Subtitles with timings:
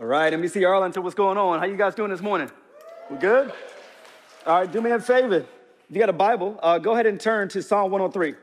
[0.00, 1.58] All right, NBC Arlington, what's going on?
[1.58, 2.48] How you guys doing this morning?
[3.10, 3.52] We good?
[4.46, 5.38] All right, do me a favor.
[5.38, 5.46] If
[5.90, 8.34] you got a Bible, uh, go ahead and turn to Psalm 103.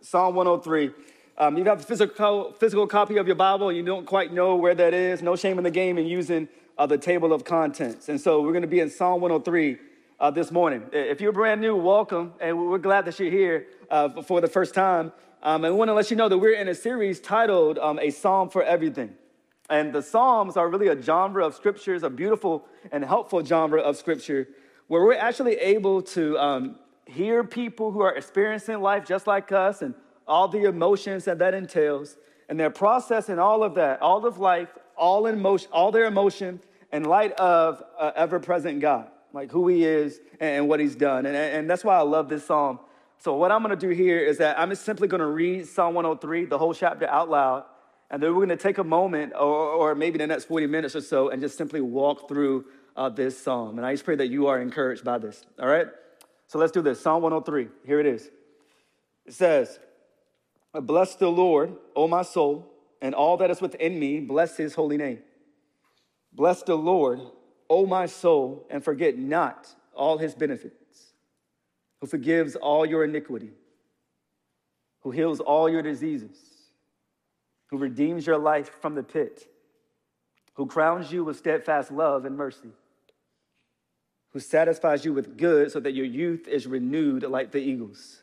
[0.00, 0.90] Psalm 103.
[1.38, 4.56] Um, you have a physical, physical copy of your Bible and you don't quite know
[4.56, 6.48] where that is, no shame in the game in using
[6.78, 8.08] uh, the table of contents.
[8.08, 9.78] And so we're going to be in Psalm 103
[10.18, 10.82] uh, this morning.
[10.92, 14.74] If you're brand new, welcome, and we're glad that you're here uh, for the first
[14.74, 15.12] time.
[15.44, 18.00] Um, and we want to let you know that we're in a series titled um,
[18.00, 19.14] A Psalm for Everything.
[19.70, 23.96] And the Psalms are really a genre of scriptures, a beautiful and helpful genre of
[23.96, 24.48] scripture,
[24.88, 26.76] where we're actually able to um,
[27.06, 29.94] hear people who are experiencing life just like us and
[30.26, 32.16] all the emotions that that entails.
[32.48, 36.60] And they're processing all of that, all of life, all in motion, all their emotion
[36.92, 41.24] in light of uh, ever-present God, like who He is and what He's done.
[41.24, 42.80] And, and that's why I love this psalm.
[43.18, 46.44] So what I'm to do here is that I'm just simply to read Psalm 103,
[46.44, 47.64] the whole chapter out loud,
[48.14, 50.96] and then we're going to take a moment, or, or maybe the next 40 minutes
[50.96, 52.64] or so, and just simply walk through
[52.96, 53.76] uh, this psalm.
[53.78, 55.44] And I just pray that you are encouraged by this.
[55.60, 55.88] All right.
[56.46, 57.00] So let's do this.
[57.00, 57.68] Psalm 103.
[57.86, 58.30] Here it is.
[59.26, 59.78] It says,
[60.72, 62.70] "Bless the Lord, O my soul."
[63.04, 65.18] and all that is within me, bless his holy name.
[66.32, 67.20] Bless the Lord,
[67.68, 71.12] O my soul, and forget not all his benefits,
[72.00, 73.50] who forgives all your iniquity,
[75.00, 76.38] who heals all your diseases,
[77.74, 79.48] who redeems your life from the pit,
[80.54, 82.70] who crowns you with steadfast love and mercy,
[84.30, 88.22] who satisfies you with good so that your youth is renewed like the eagles.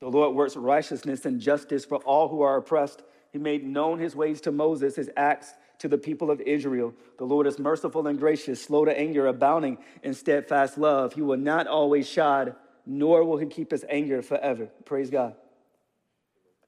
[0.00, 4.14] The Lord works righteousness and justice for all who are oppressed he made known his
[4.14, 6.92] ways to Moses, his acts to the people of Israel.
[7.18, 11.14] The Lord is merciful and gracious, slow to anger, abounding in steadfast love.
[11.14, 12.56] He will not always shod,
[12.86, 14.68] nor will he keep his anger forever.
[14.84, 15.34] Praise God.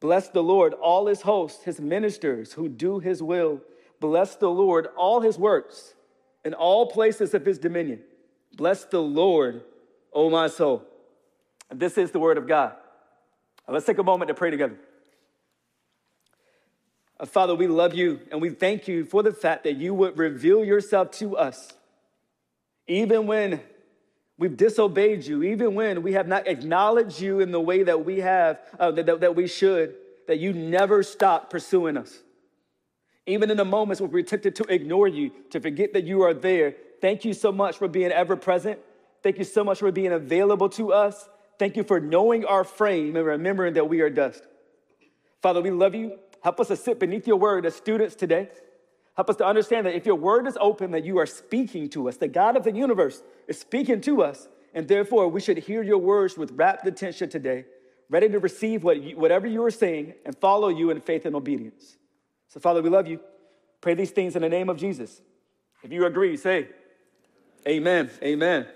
[0.00, 3.60] Bless the Lord, all his hosts, his ministers who do his will.
[4.00, 5.94] Bless the Lord, all his works,
[6.44, 8.02] in all places of his dominion.
[8.54, 9.62] Bless the Lord,
[10.12, 10.84] O my soul.
[11.70, 12.74] This is the word of God.
[13.68, 14.78] Let's take a moment to pray together.
[17.18, 20.18] Uh, Father, we love you and we thank you for the fact that you would
[20.18, 21.72] reveal yourself to us,
[22.86, 23.60] even when
[24.38, 28.20] we've disobeyed you, even when we have not acknowledged you in the way that we
[28.20, 29.94] have, uh, that, that, that we should,
[30.26, 32.22] that you never stop pursuing us.
[33.26, 36.34] Even in the moments where we're tempted to ignore you, to forget that you are
[36.34, 38.78] there, thank you so much for being ever present.
[39.22, 41.28] Thank you so much for being available to us.
[41.58, 44.42] Thank you for knowing our frame and remembering that we are dust.
[45.42, 46.18] Father, we love you.
[46.42, 48.48] Help us to sit beneath your word as students today.
[49.16, 52.08] Help us to understand that if your word is open, that you are speaking to
[52.08, 52.18] us.
[52.18, 54.48] The God of the universe is speaking to us.
[54.74, 57.64] And therefore, we should hear your words with rapt attention today,
[58.10, 61.34] ready to receive what you, whatever you are saying and follow you in faith and
[61.34, 61.96] obedience.
[62.48, 63.20] So, Father, we love you.
[63.80, 65.22] Pray these things in the name of Jesus.
[65.82, 66.68] If you agree, say,
[67.66, 68.10] Amen.
[68.22, 68.66] Amen.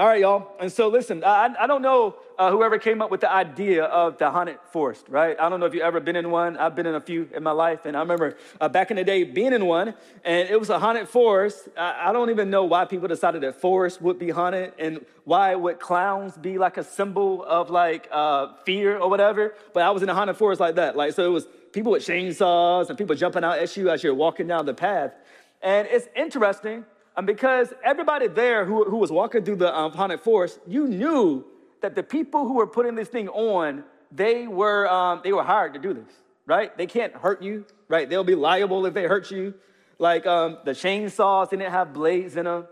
[0.00, 0.52] All right, y'all.
[0.58, 4.16] And so, listen, I, I don't know uh, whoever came up with the idea of
[4.16, 5.38] the haunted forest, right?
[5.38, 6.56] I don't know if you've ever been in one.
[6.56, 7.84] I've been in a few in my life.
[7.84, 9.92] And I remember uh, back in the day being in one,
[10.24, 11.68] and it was a haunted forest.
[11.76, 15.54] I, I don't even know why people decided that forest would be haunted and why
[15.54, 19.54] would clowns be like a symbol of like uh, fear or whatever.
[19.74, 20.96] But I was in a haunted forest like that.
[20.96, 24.14] Like, so it was people with chainsaws and people jumping out at you as you're
[24.14, 25.12] walking down the path.
[25.60, 26.86] And it's interesting
[27.20, 31.44] and because everybody there who, who was walking through the um, haunted forest, you knew
[31.82, 35.74] that the people who were putting this thing on, they were, um, they were hired
[35.74, 36.10] to do this,
[36.46, 36.74] right?
[36.78, 38.08] They can't hurt you, right?
[38.08, 39.52] They'll be liable if they hurt you.
[39.98, 42.64] Like um, the chainsaws, didn't have blades in them.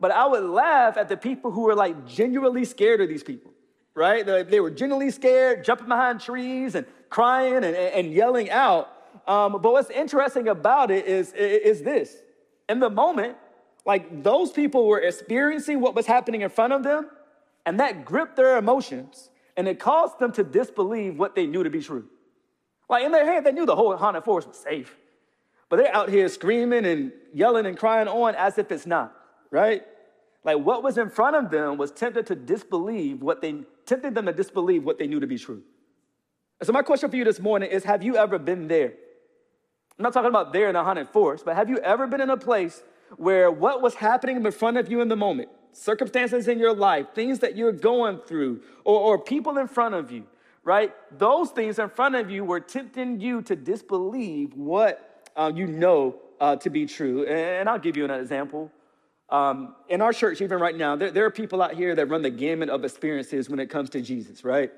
[0.00, 3.52] But I would laugh at the people who were like genuinely scared of these people,
[3.94, 4.26] right?
[4.26, 8.88] They, they were genuinely scared, jumping behind trees and crying and, and yelling out
[9.28, 12.16] Um, but what's interesting about it is, is this.
[12.68, 13.36] In the moment,
[13.84, 17.08] like those people were experiencing what was happening in front of them,
[17.66, 21.70] and that gripped their emotions, and it caused them to disbelieve what they knew to
[21.70, 22.08] be true.
[22.88, 24.96] Like in their head, they knew the whole haunted forest was safe.
[25.68, 29.16] But they're out here screaming and yelling and crying on as if it's not,
[29.50, 29.82] right?
[30.44, 34.26] Like what was in front of them was tempted to disbelieve what they tempted them
[34.26, 35.62] to disbelieve what they knew to be true.
[36.60, 38.92] And so my question for you this morning is have you ever been there?
[39.98, 42.30] I'm not talking about there in a haunted forest, but have you ever been in
[42.30, 42.82] a place
[43.16, 47.06] where what was happening in front of you in the moment, circumstances in your life,
[47.14, 50.26] things that you're going through, or, or people in front of you,
[50.64, 50.92] right?
[51.18, 56.16] Those things in front of you were tempting you to disbelieve what uh, you know
[56.40, 57.24] uh, to be true.
[57.26, 58.70] And I'll give you an example.
[59.28, 62.20] Um, in our church, even right now, there, there, are people out here that run
[62.20, 64.70] the gamut of experiences when it comes to Jesus, right?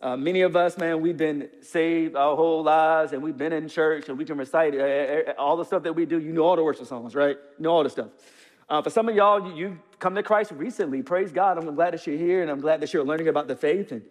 [0.00, 3.66] Uh, many of us, man, we've been saved our whole lives and we've been in
[3.66, 6.20] church and we can recite uh, uh, uh, all the stuff that we do.
[6.20, 7.36] You know all the worship songs, right?
[7.58, 8.08] You know all the stuff.
[8.68, 11.02] Uh, for some of y'all, you, you come to Christ recently.
[11.02, 11.56] Praise God.
[11.56, 13.90] I'm glad that you're here and I'm glad that you're learning about the faith.
[13.90, 14.02] And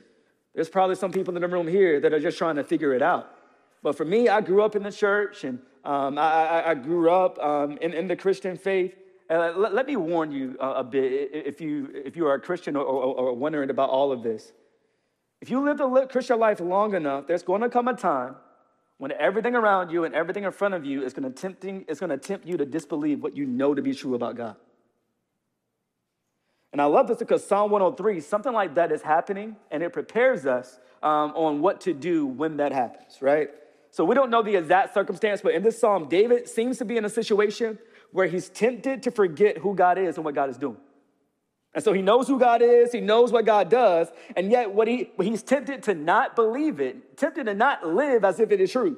[0.56, 3.04] there's probably some people in the room here that are just trying to figure it
[3.04, 3.32] out.
[3.84, 7.38] But for me, I grew up in the church and um, I, I, grew up
[7.38, 8.96] um, in, in, the Christian faith.
[9.30, 12.40] Uh, let, let, me warn you a, a, bit if you, if you are a
[12.40, 14.52] Christian or, or, or wondering about all of this.
[15.42, 18.36] If you live the Christian life long enough, there's going to come a time
[18.98, 22.10] when everything around you and everything in front of you is going to tempting going
[22.10, 24.56] to tempt you to disbelieve what you know to be true about God.
[26.72, 30.46] And I love this because Psalm 103, something like that is happening, and it prepares
[30.46, 33.50] us um, on what to do when that happens, right?
[33.92, 36.98] So we don't know the exact circumstance, but in this psalm, David seems to be
[36.98, 37.80] in a situation
[38.12, 40.76] where he's tempted to forget who God is and what God is doing.
[41.76, 44.08] And so he knows who God is, he knows what God does,
[44.38, 48.40] and yet what he he's tempted to not believe it, tempted to not live as
[48.40, 48.98] if it is true.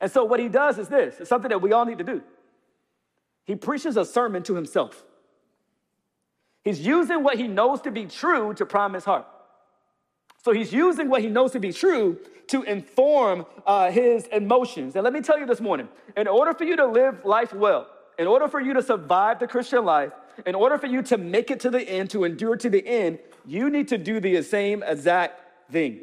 [0.00, 2.22] And so what he does is this, it's something that we all need to do.
[3.44, 5.04] He preaches a sermon to himself.
[6.64, 9.24] He's using what he knows to be true to prime his heart.
[10.44, 12.18] So he's using what he knows to be true
[12.48, 14.96] to inform uh, his emotions.
[14.96, 17.86] And let me tell you this morning in order for you to live life well,
[18.18, 20.12] in order for you to survive the Christian life,
[20.44, 23.18] in order for you to make it to the end, to endure to the end,
[23.46, 25.40] you need to do the same exact
[25.70, 26.00] thing.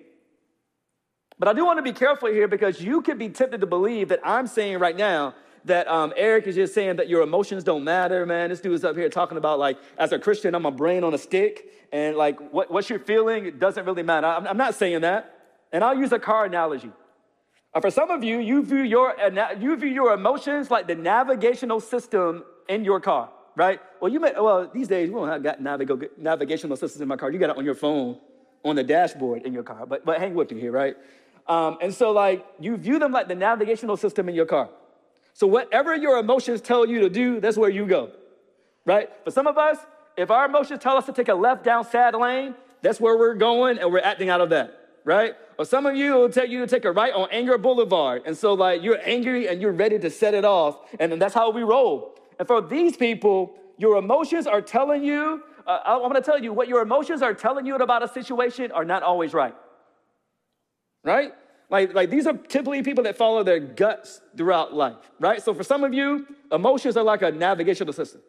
[1.38, 4.09] But I do want to be careful here because you could be tempted to believe
[4.09, 5.35] that I'm saying right now
[5.65, 8.50] that um, Eric is just saying that your emotions don't matter, man.
[8.50, 11.13] This dude is up here talking about like, as a Christian, I'm a brain on
[11.13, 14.27] a stick, and like what, what you're feeling doesn't really matter.
[14.27, 15.39] I'm, I'm not saying that.
[15.71, 16.91] And I'll use a car analogy.
[17.74, 19.15] Uh, for some of you, you view, your,
[19.59, 23.80] you view your emotions like the navigational system in your car, right?
[24.02, 27.32] Well, you may, well, these days we don't have got navigational systems in my car.
[27.32, 28.20] You got it on your phone,
[28.64, 29.86] on the dashboard in your car.
[29.86, 30.96] But, but hang with me here, right?
[31.48, 34.70] Um, and so, like, you view them like the navigational system in your car.
[35.34, 38.12] So, whatever your emotions tell you to do, that's where you go,
[38.86, 39.10] right?
[39.24, 39.78] For some of us,
[40.16, 43.34] if our emotions tell us to take a left down sad lane, that's where we're
[43.34, 45.36] going and we're acting out of that, right?
[45.58, 48.24] Or some of you will tell you to take a right on Anger Boulevard.
[48.26, 50.78] And so, like, you're angry and you're ready to set it off.
[51.00, 52.16] And then that's how we roll.
[52.39, 56.68] And for these people, your emotions are telling you, uh, I'm gonna tell you, what
[56.68, 59.56] your emotions are telling you about a situation are not always right.
[61.03, 61.33] Right?
[61.69, 65.41] Like, like these are typically people that follow their guts throughout life, right?
[65.41, 68.21] So for some of you, emotions are like a navigational system.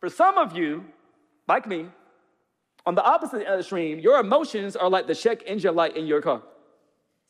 [0.00, 0.84] For some of you,
[1.46, 1.86] like me,
[2.86, 5.96] on the opposite end of the stream, your emotions are like the check engine light
[5.96, 6.42] in your car,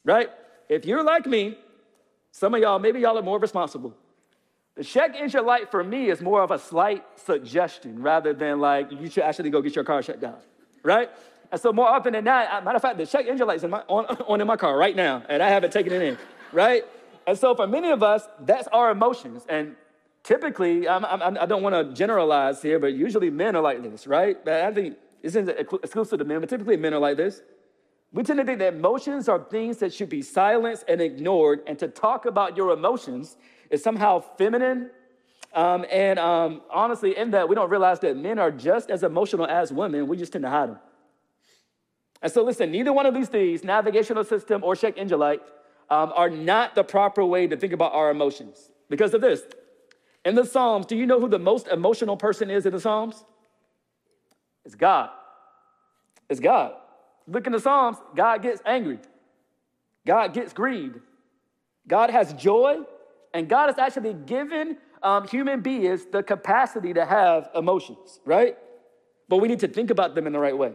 [0.05, 0.31] right?
[0.69, 1.59] If you're like me,
[2.31, 3.95] some of y'all, maybe y'all are more responsible.
[4.77, 8.91] The check engine light for me is more of a slight suggestion rather than like
[8.91, 10.43] you should actually go get your car checked out,
[10.83, 11.11] right?
[11.53, 13.73] And so more often than not, matter of fact, the check engine light is on,
[13.73, 16.19] on in my car right now, and I haven't taken it in,
[16.53, 16.85] right?
[17.27, 19.47] And so for many of us, that's our emotions.
[19.49, 19.77] And
[20.25, 23.81] typically, I'm, I'm, I do not want to generalize here, but usually men are like
[23.81, 24.45] this, right?
[24.45, 27.43] But I think this isn't exclusive to men, but typically men are like this.
[28.13, 31.79] We tend to think that emotions are things that should be silenced and ignored, and
[31.79, 33.37] to talk about your emotions
[33.71, 34.91] is somehow feminine.
[35.53, 39.47] Um, and um, honestly, in that, we don't realize that men are just as emotional
[39.47, 40.09] as women.
[40.09, 40.79] We just tend to hide them.
[42.23, 45.41] And so, listen, neither one of these things, navigational system or check engine light,
[45.91, 48.71] um, are not the proper way to think about our emotions.
[48.89, 49.43] Because of this,
[50.25, 53.25] in the Psalms, do you know who the most emotional person is in the Psalms?
[54.65, 55.11] It's God.
[56.31, 56.73] It's God.
[57.27, 58.99] Look in the Psalms, God gets angry.
[60.07, 61.01] God gets grieved.
[61.87, 62.79] God has joy,
[63.35, 68.57] and God has actually given um, human beings the capacity to have emotions, right?
[69.29, 70.73] But we need to think about them in the right way.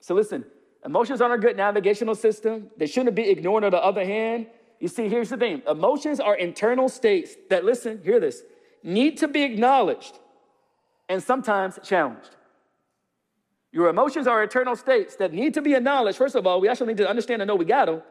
[0.00, 0.44] So listen,
[0.84, 2.70] emotions aren't a good navigational system.
[2.78, 3.64] They shouldn't be ignored.
[3.64, 4.46] On the other hand,
[4.80, 8.42] You see, here's the thing emotions are internal states that, listen, hear this,
[8.82, 10.18] need to be acknowledged
[11.08, 12.30] and sometimes challenged.
[13.72, 16.16] Your emotions are internal states that need to be acknowledged.
[16.16, 18.02] First of all, we actually need to understand and know we got them.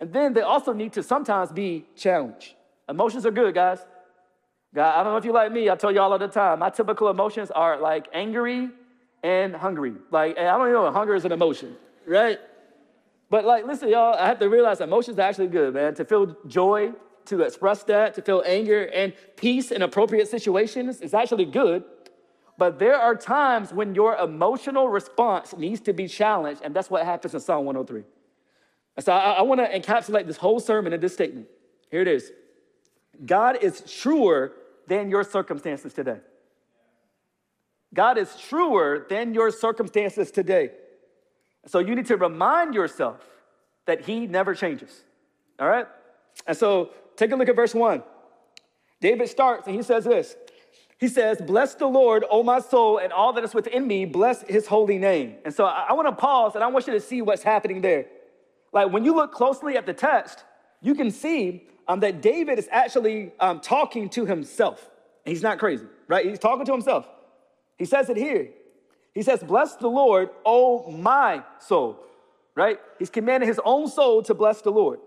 [0.00, 2.54] And then they also need to sometimes be challenged.
[2.88, 3.84] Emotions are good, guys.
[4.74, 6.60] God, I don't know if you like me, I tell you all the time.
[6.60, 8.70] My typical emotions are like angry
[9.22, 9.94] and hungry.
[10.10, 12.38] Like, I don't even know, hunger is an emotion, right?
[13.28, 15.94] But like, listen, y'all, I have to realize emotions are actually good, man.
[15.96, 16.92] To feel joy,
[17.26, 21.84] to express that, to feel anger and peace in appropriate situations is actually good.
[22.58, 27.04] But there are times when your emotional response needs to be challenged, and that's what
[27.04, 28.04] happens in Psalm 103.
[28.96, 31.46] And so I, I want to encapsulate this whole sermon in this statement.
[31.90, 32.32] Here it is
[33.24, 34.52] God is truer
[34.86, 36.18] than your circumstances today.
[37.94, 40.70] God is truer than your circumstances today.
[41.66, 43.20] So you need to remind yourself
[43.86, 45.04] that He never changes.
[45.58, 45.86] All right?
[46.46, 48.02] And so take a look at verse one.
[49.00, 50.36] David starts and he says this
[51.02, 54.42] he says, Bless the Lord, O my soul, and all that is within me, bless
[54.42, 55.34] his holy name.
[55.44, 57.80] And so I, I want to pause and I want you to see what's happening
[57.80, 58.06] there.
[58.72, 60.44] Like when you look closely at the text,
[60.80, 64.88] you can see um, that David is actually um, talking to himself.
[65.26, 66.24] He's not crazy, right?
[66.24, 67.06] He's talking to himself.
[67.76, 68.48] He says it here.
[69.14, 71.98] He says, Bless the Lord, O my soul,
[72.54, 72.80] right?
[72.98, 75.00] He's commanding his own soul to bless the Lord.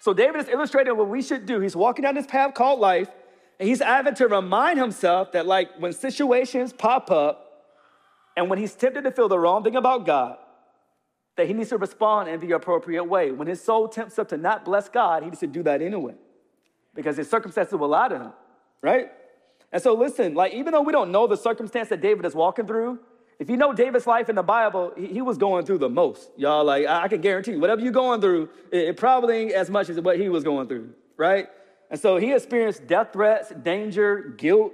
[0.00, 1.60] So David is illustrating what we should do.
[1.60, 3.08] He's walking down this path called life.
[3.58, 7.70] And he's having to remind himself that, like, when situations pop up
[8.36, 10.36] and when he's tempted to feel the wrong thing about God,
[11.36, 13.32] that he needs to respond in the appropriate way.
[13.32, 16.14] When his soul tempts him to not bless God, he needs to do that anyway
[16.94, 18.32] because his circumstances will lie to him,
[18.82, 19.10] right?
[19.72, 22.66] And so, listen, like, even though we don't know the circumstance that David is walking
[22.66, 22.98] through,
[23.38, 26.30] if you know David's life in the Bible, he, he was going through the most.
[26.36, 29.52] Y'all, like, I, I can guarantee you, whatever you're going through, it, it probably ain't
[29.52, 31.48] as much as what he was going through, right?
[31.90, 34.72] And so he experienced death threats, danger, guilt,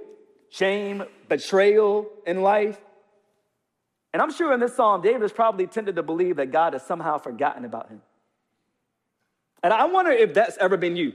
[0.49, 2.79] shame, betrayal in life.
[4.13, 6.83] And I'm sure in this psalm, David is probably tempted to believe that God has
[6.85, 8.01] somehow forgotten about him.
[9.61, 11.13] And I wonder if that's ever been you.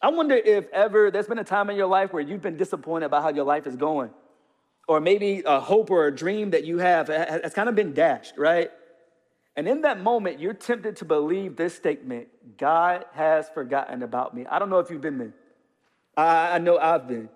[0.00, 3.06] I wonder if ever there's been a time in your life where you've been disappointed
[3.06, 4.10] about how your life is going.
[4.88, 8.36] Or maybe a hope or a dream that you have has kind of been dashed,
[8.36, 8.70] right?
[9.54, 14.46] And in that moment, you're tempted to believe this statement God has forgotten about me.
[14.46, 15.34] I don't know if you've been there.
[16.16, 17.28] I, I know I've been.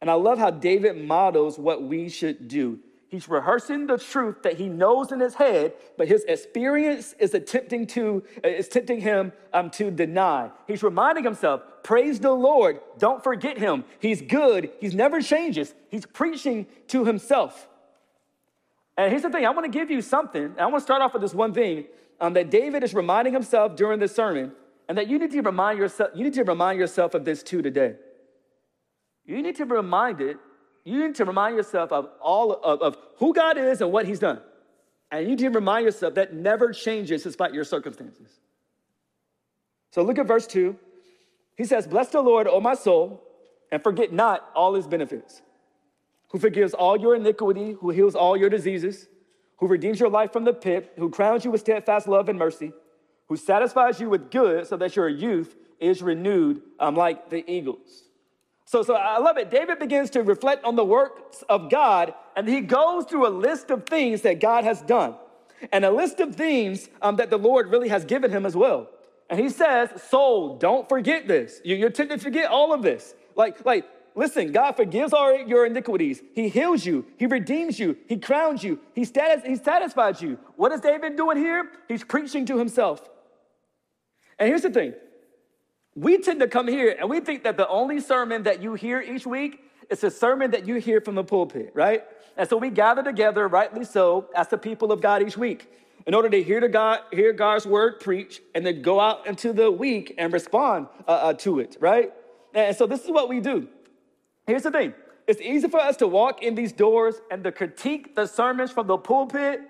[0.00, 2.78] And I love how David models what we should do.
[3.10, 7.88] He's rehearsing the truth that he knows in his head, but his experience is attempting
[7.88, 10.50] to is tempting him um, to deny.
[10.68, 13.84] He's reminding himself, praise the Lord, don't forget him.
[13.98, 15.74] He's good, he's never changes.
[15.88, 17.68] He's preaching to himself.
[18.96, 20.54] And here's the thing I want to give you something.
[20.56, 21.86] I want to start off with this one thing
[22.20, 24.52] um, that David is reminding himself during this sermon,
[24.88, 27.60] and that you need to remind yourself, you need to remind yourself of this too
[27.60, 27.96] today.
[29.24, 30.36] You need to be reminded,
[30.84, 34.18] you need to remind yourself of all of, of who God is and what He's
[34.18, 34.40] done.
[35.10, 38.40] And you need to remind yourself that never changes despite your circumstances.
[39.90, 40.76] So look at verse 2.
[41.56, 43.22] He says, Bless the Lord, O my soul,
[43.72, 45.42] and forget not all his benefits
[46.30, 49.08] who forgives all your iniquity, who heals all your diseases,
[49.58, 52.72] who redeems your life from the pit, who crowns you with steadfast love and mercy,
[53.26, 58.04] who satisfies you with good so that your youth is renewed um, like the eagles.
[58.70, 59.50] So, so I love it.
[59.50, 63.68] David begins to reflect on the works of God, and he goes through a list
[63.72, 65.16] of things that God has done,
[65.72, 68.88] and a list of things um, that the Lord really has given him as well.
[69.28, 71.60] And he says, Soul, don't forget this.
[71.64, 73.16] You're tempted to forget all of this.
[73.34, 76.22] Like, like Listen, God forgives all your iniquities.
[76.34, 77.06] He heals you.
[77.16, 77.96] He redeems you.
[78.06, 78.78] He crowns you.
[78.92, 80.38] He, status, he satisfies you.
[80.56, 81.70] What is David doing here?
[81.88, 83.08] He's preaching to himself.
[84.38, 84.94] And here's the thing
[85.94, 89.00] we tend to come here and we think that the only sermon that you hear
[89.00, 92.04] each week is a sermon that you hear from the pulpit, right?
[92.36, 95.70] And so we gather together, rightly so, as the people of God each week
[96.06, 99.52] in order to hear, to God, hear God's word preach and then go out into
[99.52, 102.12] the week and respond uh, uh, to it, right?
[102.54, 103.68] And so this is what we do.
[104.46, 104.94] Here's the thing
[105.26, 108.86] it's easy for us to walk in these doors and to critique the sermons from
[108.86, 109.60] the pulpit,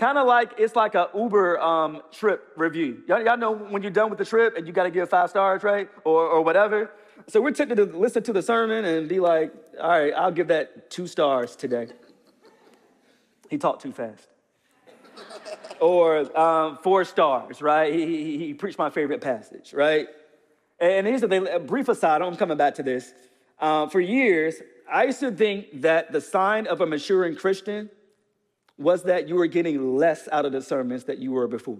[0.00, 3.02] kind of like it's like a Uber um, trip review.
[3.06, 5.28] Y'all, y'all know when you're done with the trip and you got to give five
[5.28, 5.90] stars, right?
[6.04, 6.90] Or, or whatever.
[7.26, 10.48] So we're tempted to listen to the sermon and be like, all right, I'll give
[10.48, 11.88] that two stars today.
[13.50, 14.26] He talked too fast.
[15.80, 17.92] or um, four stars, right?
[17.92, 20.08] He, he, he, preached my favorite passage, right?
[20.80, 23.12] And here's the thing, a brief aside, I'm coming back to this.
[23.58, 27.90] Uh, for years, I used to think that the sign of a maturing Christian
[28.80, 31.78] was that you were getting less out of the sermons that you were before.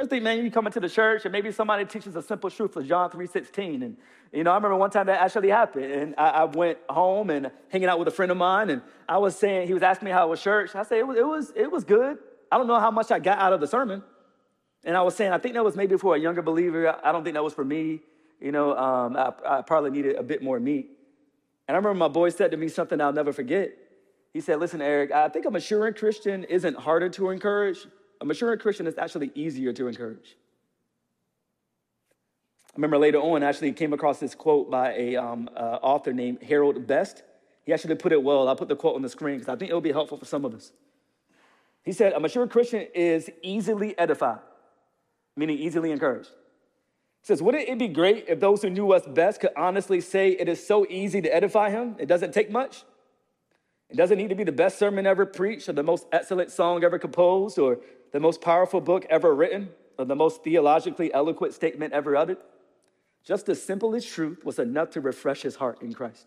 [0.00, 2.74] I think, man, you come into the church and maybe somebody teaches a simple truth
[2.74, 3.82] of John 3.16.
[3.82, 3.96] And,
[4.32, 5.92] you know, I remember one time that actually happened.
[5.92, 8.70] And I, I, went home and hanging out with a friend of mine.
[8.70, 10.74] And I was saying, he was asking me how it was church.
[10.74, 12.18] I said, it was, it was, it was good.
[12.50, 14.02] I don't know how much I got out of the sermon.
[14.82, 16.98] And I was saying, I think that was maybe for a younger believer.
[17.04, 18.00] I don't think that was for me.
[18.40, 20.90] You know, um, I, I probably needed a bit more meat.
[21.68, 23.76] And I remember my boy said to me something I'll never forget.
[24.34, 27.78] He said, Listen, Eric, I think a maturing Christian isn't harder to encourage,
[28.20, 30.36] a mature Christian is actually easier to encourage.
[32.68, 36.12] I remember later on, I actually came across this quote by a um, uh, author
[36.12, 37.22] named Harold Best.
[37.62, 38.48] He actually put it well.
[38.48, 40.24] I'll put the quote on the screen because I think it will be helpful for
[40.24, 40.72] some of us.
[41.84, 44.40] He said, A mature Christian is easily edified,
[45.36, 46.30] meaning easily encouraged.
[46.30, 50.30] He says, Wouldn't it be great if those who knew us best could honestly say
[50.30, 51.94] it is so easy to edify him?
[52.00, 52.82] It doesn't take much.
[53.94, 56.82] It doesn't need to be the best sermon ever preached or the most excellent song
[56.82, 57.78] ever composed or
[58.10, 62.38] the most powerful book ever written, or the most theologically eloquent statement ever uttered.
[63.22, 66.26] Just the simplest truth was enough to refresh his heart in Christ.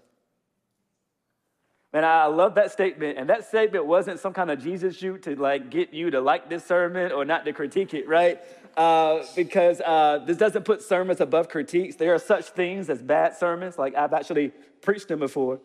[1.91, 3.17] And I love that statement.
[3.17, 6.49] And that statement wasn't some kind of Jesus shoot to like get you to like
[6.49, 8.39] this sermon or not to critique it, right?
[8.77, 11.97] Uh, because uh, this doesn't put sermons above critiques.
[11.97, 13.77] There are such things as bad sermons.
[13.77, 15.59] Like I've actually preached them before.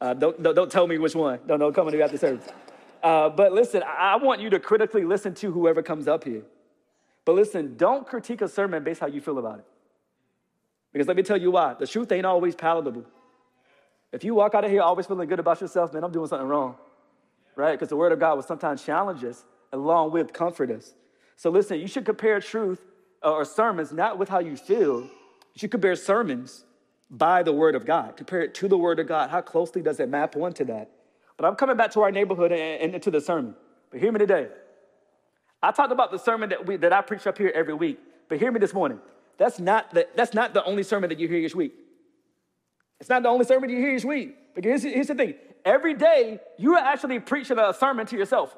[0.00, 1.40] Uh, don't, don't, don't, tell me which one.
[1.46, 2.46] Don't, don't come to me after service.
[3.02, 6.42] Uh, but listen, I want you to critically listen to whoever comes up here.
[7.24, 9.64] But listen, don't critique a sermon based how you feel about it.
[10.92, 11.74] Because let me tell you why.
[11.74, 13.04] The truth ain't always palatable.
[14.12, 16.48] If you walk out of here always feeling good about yourself, man, I'm doing something
[16.48, 16.76] wrong.
[17.56, 17.72] Right?
[17.72, 20.94] Because the word of God will sometimes challenge us along with comfort us.
[21.36, 22.80] So listen, you should compare truth
[23.22, 25.02] or sermons not with how you feel.
[25.02, 25.10] You
[25.56, 26.64] should compare sermons
[27.10, 28.16] by the word of God.
[28.16, 29.30] Compare it to the word of God.
[29.30, 30.90] How closely does it map onto that?
[31.36, 33.54] But I'm coming back to our neighborhood and, and to the sermon.
[33.90, 34.48] But hear me today.
[35.62, 37.98] I talked about the sermon that, we, that I preach up here every week.
[38.28, 39.00] But hear me this morning.
[39.38, 41.72] That's not, the, that's not the only sermon that you hear each week.
[43.00, 44.36] It's not the only sermon you hear each week.
[44.54, 45.34] Because here's, here's the thing
[45.64, 48.56] every day, you are actually preaching a sermon to yourself.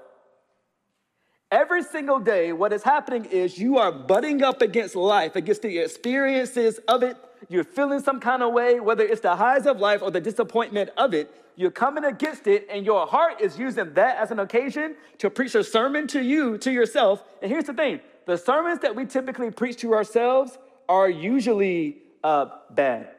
[1.50, 5.78] Every single day, what is happening is you are butting up against life, against the
[5.78, 7.16] experiences of it.
[7.48, 10.90] You're feeling some kind of way, whether it's the highs of life or the disappointment
[10.96, 11.34] of it.
[11.56, 15.54] You're coming against it, and your heart is using that as an occasion to preach
[15.54, 17.22] a sermon to you, to yourself.
[17.42, 22.46] And here's the thing the sermons that we typically preach to ourselves are usually uh,
[22.70, 23.10] bad.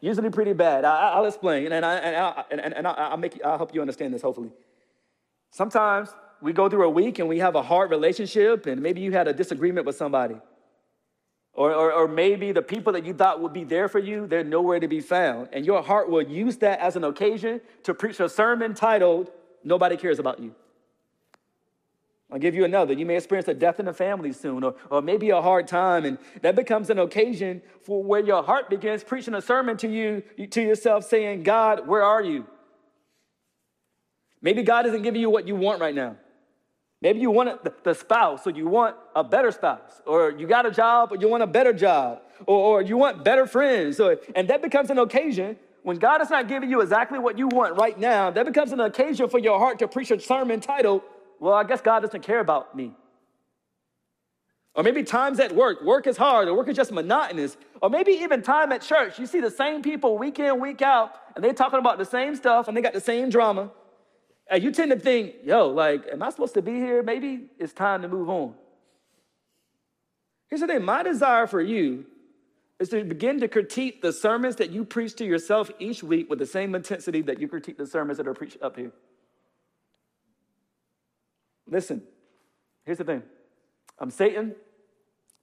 [0.00, 0.84] Usually pretty bad.
[0.84, 4.14] I, will explain, and, I, and, I, and, and I'll, make, I'll help you understand
[4.14, 4.52] this, hopefully.
[5.50, 9.12] Sometimes we go through a week and we have a hard relationship, and maybe you
[9.12, 10.36] had a disagreement with somebody.
[11.56, 14.44] Or, or, or, maybe the people that you thought would be there for you, they're
[14.44, 15.48] nowhere to be found.
[15.54, 19.30] And your heart will use that as an occasion to preach a sermon titled,
[19.64, 20.54] Nobody Cares About You.
[22.30, 22.92] I'll give you another.
[22.92, 26.04] You may experience a death in the family soon, or, or maybe a hard time,
[26.04, 30.22] and that becomes an occasion for where your heart begins preaching a sermon to you,
[30.50, 32.46] to yourself, saying, God, where are you?
[34.42, 36.16] Maybe God isn't giving you what you want right now.
[37.02, 40.70] Maybe you want the spouse, or you want a better spouse, or you got a
[40.70, 44.00] job, or you want a better job, or, or you want better friends.
[44.00, 45.56] Or, and that becomes an occasion
[45.86, 48.80] when God is not giving you exactly what you want right now, that becomes an
[48.80, 51.02] occasion for your heart to preach a sermon titled,
[51.38, 52.92] Well, I guess God doesn't care about me.
[54.74, 57.56] Or maybe times at work, work is hard, or work is just monotonous.
[57.80, 61.14] Or maybe even time at church, you see the same people week in, week out,
[61.36, 63.70] and they're talking about the same stuff, and they got the same drama.
[64.48, 67.02] And you tend to think, yo, like, am I supposed to be here?
[67.02, 68.54] Maybe it's time to move on.
[70.48, 72.06] Here's the thing my desire for you
[72.78, 76.38] is to begin to critique the sermons that you preach to yourself each week with
[76.38, 78.92] the same intensity that you critique the sermons that are preached up here.
[81.66, 82.02] Listen,
[82.84, 83.22] here's the thing
[83.98, 84.54] I'm Satan.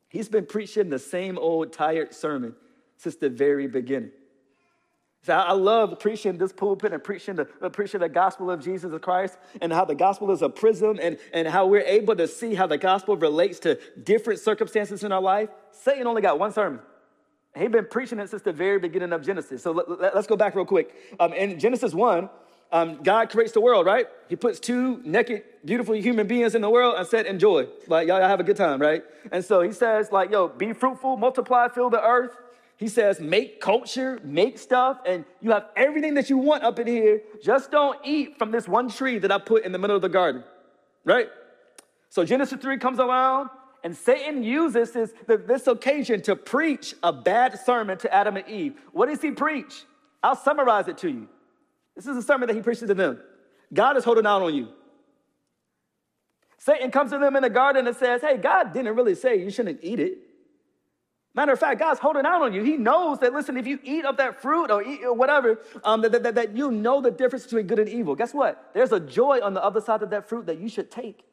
[0.08, 2.56] He's been preaching the same old tired sermon
[2.98, 4.12] since the very beginning.
[5.24, 8.92] So I love preaching this pulpit and preaching the, uh, preaching the gospel of Jesus
[9.02, 12.56] Christ and how the gospel is a prism and, and how we're able to see
[12.56, 15.48] how the gospel relates to different circumstances in our life.
[15.72, 16.82] Satan only got one sermon.
[17.58, 19.64] He's been preaching it since the very beginning of Genesis.
[19.64, 20.94] So let, us go back real quick.
[21.20, 22.30] Um, in Genesis 1,
[22.74, 24.08] um, God creates the world, right?
[24.28, 27.68] He puts two naked, beautiful human beings in the world and said, enjoy.
[27.88, 29.04] Like, y'all, y'all have a good time, right?
[29.32, 32.36] And so he says, like, yo, be fruitful, multiply, fill the earth.
[32.84, 36.88] He says, make culture, make stuff, and you have everything that you want up in
[36.88, 37.22] here.
[37.42, 40.10] Just don't eat from this one tree that I put in the middle of the
[40.10, 40.44] garden,
[41.06, 41.30] right?
[42.10, 43.50] So Genesis 3 comes around,
[43.86, 48.74] and Satan uses this, this occasion to preach a bad sermon to Adam and Eve.
[48.92, 49.86] What does he preach?
[50.22, 51.30] I'll summarize it to you.
[51.96, 53.18] This is a sermon that he preaches to them.
[53.74, 54.68] God is holding out on you.
[56.58, 59.52] Satan comes to them in the garden and says, Hey, God didn't really say you
[59.52, 60.18] shouldn't eat it.
[61.36, 62.64] Matter of fact, God's holding out on you.
[62.64, 66.02] He knows that, listen, if you eat of that fruit or eat or whatever, um,
[66.02, 68.16] that, that, that you know the difference between good and evil.
[68.16, 68.70] Guess what?
[68.74, 71.24] There's a joy on the other side of that fruit that you should take,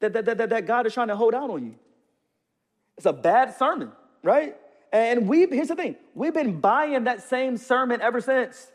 [0.00, 1.74] that, that, that, that God is trying to hold out on you.
[2.98, 4.56] It's a bad sermon, right?
[4.92, 8.70] And we, here's the thing we've been buying that same sermon ever since.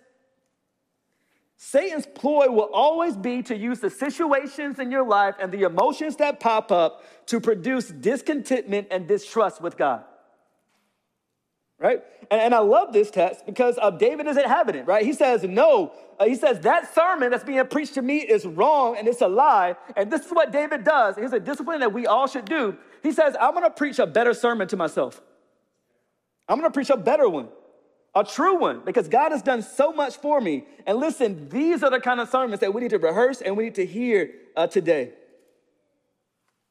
[1.63, 6.15] Satan's ploy will always be to use the situations in your life and the emotions
[6.15, 10.03] that pop up to produce discontentment and distrust with God.
[11.77, 12.03] Right?
[12.31, 15.05] And, and I love this text because uh, David isn't having it, right?
[15.05, 15.93] He says, No.
[16.19, 19.27] Uh, he says, That sermon that's being preached to me is wrong and it's a
[19.27, 19.75] lie.
[19.95, 21.15] And this is what David does.
[21.15, 22.75] Here's a discipline that we all should do.
[23.03, 25.21] He says, I'm going to preach a better sermon to myself.
[26.49, 27.49] I'm going to preach a better one
[28.13, 30.65] a true one, because God has done so much for me.
[30.85, 33.65] And listen, these are the kind of sermons that we need to rehearse and we
[33.65, 35.13] need to hear uh, today.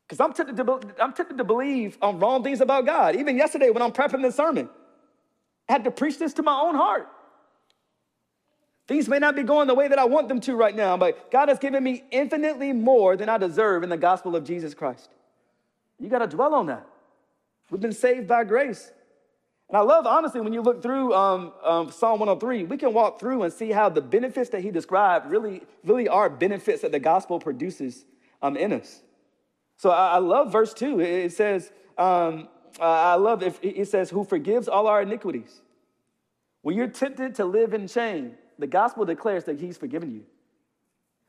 [0.07, 3.16] Because I'm tempted to, I'm tempted to believe on wrong things about God.
[3.16, 4.68] Even yesterday, when I'm prepping this sermon,
[5.68, 7.09] I had to preach this to my own heart.
[8.87, 11.31] Things may not be going the way that I want them to right now, but
[11.31, 15.09] God has given me infinitely more than I deserve in the gospel of Jesus Christ.
[16.00, 16.85] You got to dwell on that.
[17.70, 18.90] We've been saved by grace.
[19.70, 23.20] And I love, honestly, when you look through um, um, Psalm 103, we can walk
[23.20, 26.98] through and see how the benefits that he described really, really are benefits that the
[26.98, 28.04] gospel produces
[28.42, 29.00] um, in us.
[29.76, 30.98] So I, I, love verse 2.
[30.98, 32.48] It, says, um,
[32.80, 35.62] I love if it says, who forgives all our iniquities.
[36.62, 40.24] When you're tempted to live in shame, the gospel declares that he's forgiven you.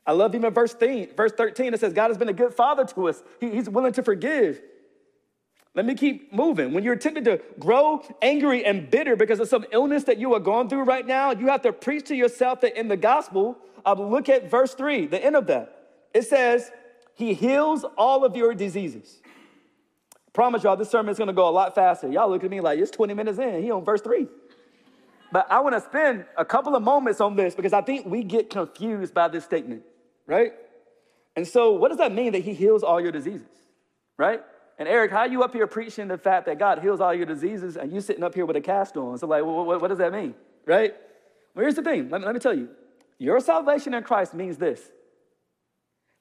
[0.04, 1.74] I love even verse 13, verse 13.
[1.74, 3.22] It says, God has been a good father to us.
[3.38, 4.60] He, he's willing to forgive.
[5.74, 6.72] Let me keep moving.
[6.72, 10.40] When you're tempted to grow angry and bitter because of some illness that you are
[10.40, 13.56] going through right now, you have to preach to yourself that in the gospel,
[13.86, 15.88] uh, look at verse three, the end of that.
[16.12, 16.70] It says,
[17.14, 19.20] He heals all of your diseases.
[20.34, 22.10] Promise y'all, this sermon is to go a lot faster.
[22.10, 23.62] Y'all look at me like it's 20 minutes in.
[23.62, 24.28] He on verse three.
[25.30, 28.22] But I want to spend a couple of moments on this because I think we
[28.22, 29.82] get confused by this statement,
[30.26, 30.52] right?
[31.34, 33.48] And so, what does that mean that He heals all your diseases,
[34.18, 34.42] right?
[34.78, 37.26] And Eric, how are you up here preaching the fact that God heals all your
[37.26, 39.18] diseases and you sitting up here with a cast on?
[39.18, 40.34] So, like, what, what does that mean?
[40.66, 40.94] Right?
[41.54, 42.08] Well, here's the thing.
[42.10, 42.68] Let me, let me tell you.
[43.18, 44.90] Your salvation in Christ means this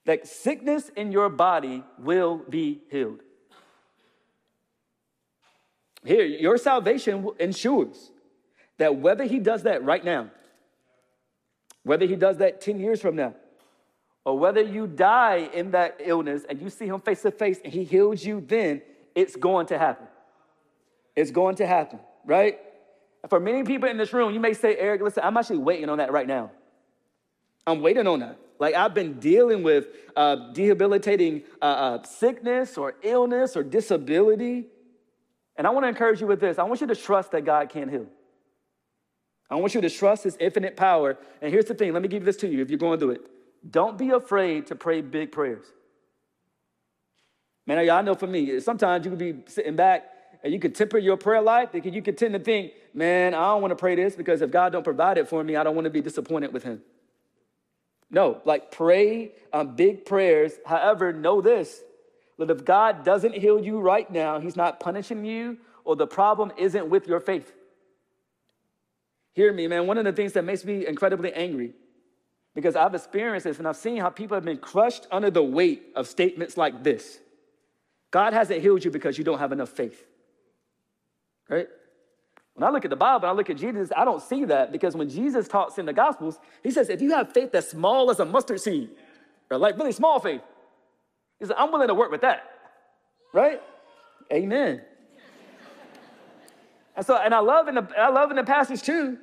[0.06, 3.20] that sickness in your body will be healed.
[6.04, 8.12] Here, your salvation ensures
[8.78, 10.32] that whether he does that right now,
[11.84, 13.36] whether he does that 10 years from now,
[14.26, 17.74] or whether you die in that illness and you see him face to face and
[17.74, 18.82] he heals you, then
[19.16, 20.08] it's going to happen.
[21.16, 22.60] It's going to happen, right?
[23.30, 25.98] For many people in this room, you may say, Eric, listen, I'm actually waiting on
[25.98, 26.52] that right now.
[27.66, 28.38] I'm waiting on that.
[28.60, 34.68] Like I've been dealing with uh, debilitating uh, uh, sickness or illness or disability.
[35.56, 37.70] And I want to encourage you with this I want you to trust that God
[37.70, 38.06] can heal.
[39.50, 41.18] I want you to trust his infinite power.
[41.42, 43.22] And here's the thing let me give this to you if you're going through it.
[43.68, 45.66] Don't be afraid to pray big prayers.
[47.68, 50.10] Man, I know for me, sometimes you can be sitting back
[50.44, 53.62] and you can temper your prayer life you can tend to think, man, I don't
[53.62, 55.86] want to pray this because if God don't provide it for me, I don't want
[55.86, 56.82] to be disappointed with him.
[58.10, 60.54] No, like pray um, big prayers.
[60.66, 61.82] However, know this
[62.38, 66.52] that if God doesn't heal you right now, he's not punishing you or the problem
[66.58, 67.54] isn't with your faith.
[69.34, 69.88] Hear me, man.
[69.88, 71.74] One of the things that makes me incredibly angry
[72.54, 75.84] because I've experienced this and I've seen how people have been crushed under the weight
[75.96, 77.20] of statements like this
[78.12, 80.06] God hasn't healed you because you don't have enough faith.
[81.50, 81.68] Right?
[82.56, 84.72] When I look at the Bible and I look at Jesus, I don't see that
[84.72, 88.12] because when Jesus talks in the Gospels, he says, if you have faith that's small
[88.12, 88.90] as a mustard seed,
[89.50, 90.42] or like really small faith,
[91.40, 92.44] he said, I'm willing to work with that.
[93.34, 93.62] Right?
[94.32, 94.82] Amen.
[96.96, 99.18] and so, and I love in the I love in the passage too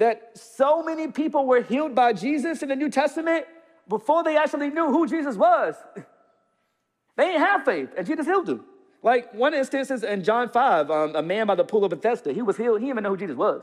[0.00, 3.44] that so many people were healed by Jesus in the New Testament
[3.86, 5.74] before they actually knew who Jesus was.
[7.16, 8.64] they didn't have faith, and Jesus healed them.
[9.02, 12.32] Like one instance is in John 5, um, a man by the pool of Bethesda,
[12.32, 13.60] he was healed, he didn't even know who Jesus was,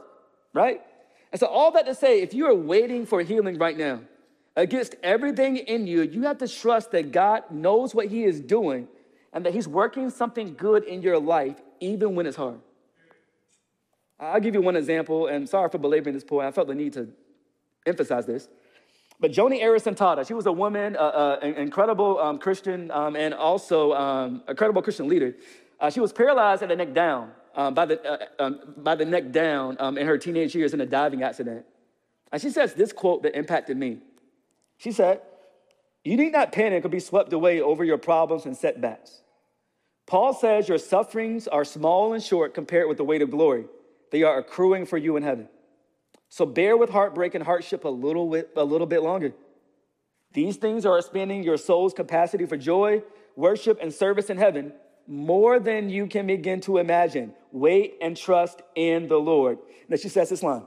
[0.54, 0.80] right?
[1.32, 4.02] And so, all that to say, if you are waiting for healing right now,
[4.56, 8.88] against everything in you, you have to trust that God knows what He is doing
[9.34, 12.60] and that He's working something good in your life, even when it's hard.
[14.20, 16.48] I'll give you one example, and sorry for belaboring this point.
[16.48, 17.10] I felt the need to
[17.86, 18.48] emphasize this.
[19.20, 23.16] But Joni Eareckson Tada, she was a woman, uh, uh, an incredible um, Christian, um,
[23.16, 25.36] and also um, a credible Christian leader.
[25.80, 29.06] Uh, she was paralyzed at the neck down, um, by, the, uh, um, by the
[29.06, 31.66] neck down um, in her teenage years in a diving accident.
[32.32, 34.00] And she says this quote that impacted me.
[34.78, 35.22] She said,
[36.04, 39.22] You need not panic or be swept away over your problems and setbacks.
[40.06, 43.66] Paul says your sufferings are small and short compared with the weight of glory.
[44.12, 45.50] They are accruing for you in heaven.
[46.30, 49.34] So bear with heartbreak and hardship a little bit, a little bit longer.
[50.34, 53.02] These things are expanding your soul's capacity for joy,
[53.36, 54.74] worship, and service in heaven
[55.08, 57.34] more than you can begin to imagine.
[57.52, 59.58] Wait and trust in the Lord.
[59.90, 60.66] And she says this line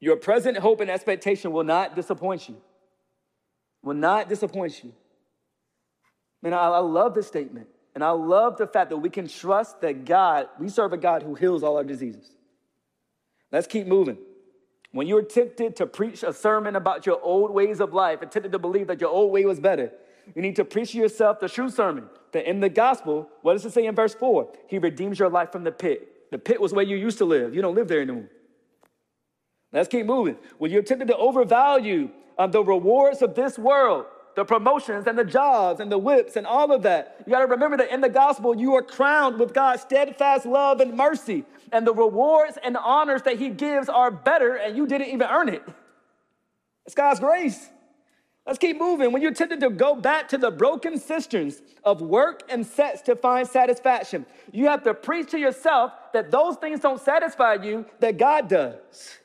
[0.00, 2.56] Your present hope and expectation will not disappoint you.
[3.82, 4.92] Will not disappoint you.
[6.42, 7.68] Man, I, I love this statement.
[7.94, 11.22] And I love the fact that we can trust that God, we serve a God
[11.22, 12.30] who heals all our diseases.
[13.50, 14.18] Let's keep moving.
[14.92, 18.52] When you're tempted to preach a sermon about your old ways of life and tempted
[18.52, 19.92] to believe that your old way was better,
[20.34, 22.08] you need to preach to yourself the true sermon.
[22.32, 24.48] That in the gospel, what does it say in verse 4?
[24.66, 26.30] He redeems your life from the pit.
[26.30, 27.54] The pit was where you used to live.
[27.54, 28.28] You don't live there anymore.
[29.72, 30.36] Let's keep moving.
[30.58, 35.24] When you're tempted to overvalue um, the rewards of this world, the promotions and the
[35.24, 37.22] jobs and the whips and all of that.
[37.26, 40.80] You got to remember that in the gospel, you are crowned with God's steadfast love
[40.80, 41.44] and mercy.
[41.72, 45.48] And the rewards and honors that He gives are better, and you didn't even earn
[45.48, 45.62] it.
[46.86, 47.68] It's God's grace.
[48.46, 49.12] Let's keep moving.
[49.12, 53.14] When you're tempted to go back to the broken cisterns of work and sets to
[53.14, 58.16] find satisfaction, you have to preach to yourself that those things don't satisfy you, that
[58.16, 59.18] God does.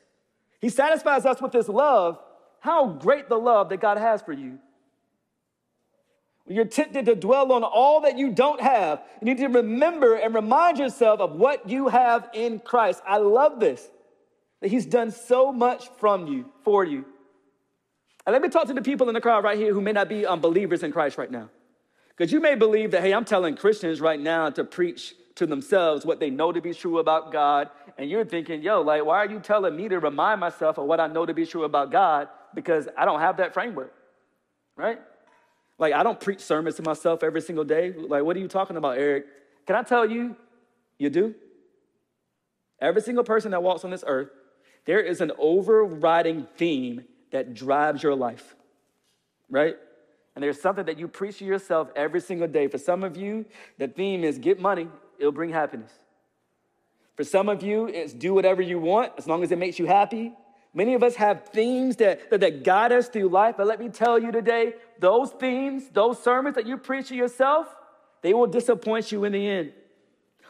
[0.60, 2.20] He satisfies us with His love.
[2.60, 4.60] How great the love that God has for you.
[6.48, 10.36] You're tempted to dwell on all that you don't have, you need to remember and
[10.36, 13.02] remind yourself of what you have in Christ.
[13.08, 13.88] I love this,
[14.62, 17.06] that He's done so much from you, for you.
[18.26, 20.10] And let me talk to the people in the crowd right here who may not
[20.10, 21.50] be um, believers in Christ right now.
[22.10, 26.06] Because you may believe that, hey, I'm telling Christians right now to preach to themselves
[26.06, 27.70] what they know to be true about God.
[27.98, 31.00] And you're thinking, yo, like, why are you telling me to remind myself of what
[31.00, 32.28] I know to be true about God?
[32.54, 33.94] Because I don't have that framework,
[34.76, 35.00] right?
[35.84, 37.92] Like, I don't preach sermons to myself every single day.
[37.92, 39.26] Like, what are you talking about, Eric?
[39.68, 40.38] Can I tell you,
[40.98, 41.36] you do?
[42.80, 44.30] Every single person that walks on this earth,
[44.86, 48.56] there is an overriding theme that drives your life,
[49.50, 49.76] right?
[50.36, 52.70] And there's something that you preach to yourself every single day.
[52.70, 53.46] For some of you,
[53.78, 54.88] the theme is get money,
[55.20, 55.92] it'll bring happiness.
[57.18, 59.86] For some of you, it's do whatever you want as long as it makes you
[59.86, 60.32] happy.
[60.74, 63.90] Many of us have themes that, that, that guide us through life, but let me
[63.90, 67.68] tell you today those themes, those sermons that you preach to yourself,
[68.22, 69.74] they will disappoint you in the end.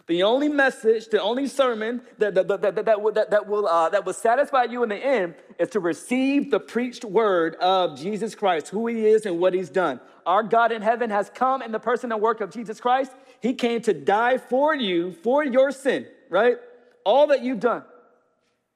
[0.06, 3.68] The only message, the only sermon that, that, that, that, that, will, that, that, will,
[3.68, 7.98] uh, that will satisfy you in the end is to receive the preached word of
[7.98, 10.02] Jesus Christ, who he is and what he's done.
[10.26, 13.12] Our God in heaven has come in the person and work of Jesus Christ.
[13.42, 16.58] He came to die for you, for your sin, right?
[17.06, 17.84] All that you've done.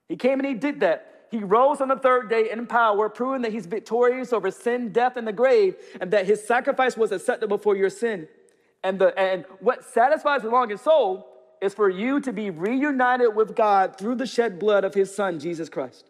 [0.07, 3.41] He came and he did that he rose on the third day in power, proving
[3.41, 7.57] that he's victorious over sin, death, and the grave, and that his sacrifice was acceptable
[7.57, 8.27] for your sin.
[8.83, 11.27] And, the, and what satisfies the longing soul
[11.61, 15.39] is for you to be reunited with God through the shed blood of his son,
[15.39, 16.09] Jesus Christ.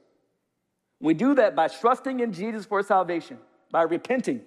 [0.99, 3.37] We do that by trusting in Jesus for salvation,
[3.71, 4.41] by repenting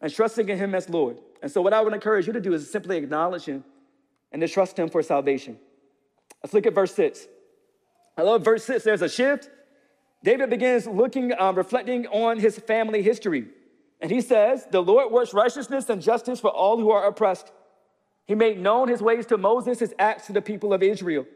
[0.00, 1.18] and trusting in him as Lord.
[1.42, 3.64] And so, what I would encourage you to do is simply acknowledge him
[4.32, 5.58] and to trust him for salvation.
[6.42, 7.26] Let's look at verse 6.
[8.16, 8.84] I love verse 6.
[8.84, 9.50] There's a shift
[10.26, 13.46] David begins looking, uh, reflecting on his family history.
[14.00, 17.52] And he says, The Lord works righteousness and justice for all who are oppressed.
[18.26, 21.26] He made known his ways to Moses, his acts to the people of Israel.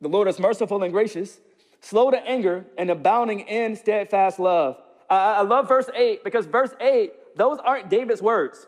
[0.00, 1.38] The Lord is merciful and gracious,
[1.82, 4.78] slow to anger, and abounding in steadfast love.
[5.10, 8.66] I, I love verse 8 because verse 8, those aren't David's words.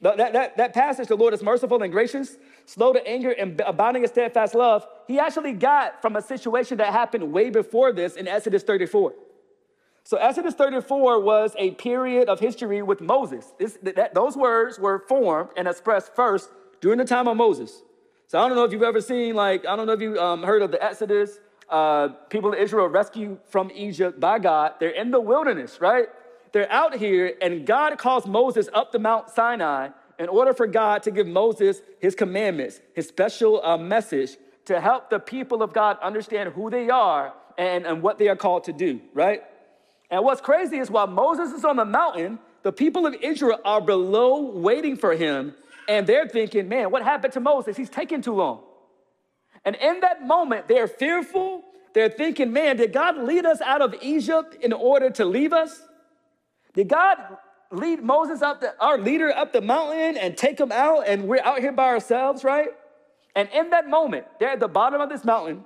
[0.00, 4.04] That, that, that passage, the Lord is merciful and gracious, slow to anger, and abounding
[4.04, 8.28] in steadfast love, he actually got from a situation that happened way before this in
[8.28, 9.12] Exodus 34.
[10.04, 13.52] So, Exodus 34 was a period of history with Moses.
[13.58, 17.82] This, that, those words were formed and expressed first during the time of Moses.
[18.28, 20.44] So, I don't know if you've ever seen, like, I don't know if you um,
[20.44, 21.40] heard of the Exodus.
[21.68, 24.74] Uh, people of Israel rescued from Egypt by God.
[24.78, 26.06] They're in the wilderness, right?
[26.52, 31.02] They're out here, and God calls Moses up to Mount Sinai in order for God
[31.04, 35.98] to give Moses his commandments, his special uh, message to help the people of God
[36.02, 39.42] understand who they are and, and what they are called to do, right?
[40.10, 43.80] And what's crazy is while Moses is on the mountain, the people of Israel are
[43.80, 45.54] below waiting for him,
[45.88, 47.76] and they're thinking, man, what happened to Moses?
[47.76, 48.60] He's taking too long.
[49.64, 51.62] And in that moment, they're fearful.
[51.94, 55.82] They're thinking, man, did God lead us out of Egypt in order to leave us?
[56.78, 57.18] Did God
[57.72, 61.42] lead Moses up the, our leader up the mountain and take him out and we're
[61.42, 62.68] out here by ourselves, right?
[63.34, 65.64] And in that moment, they're at the bottom of this mountain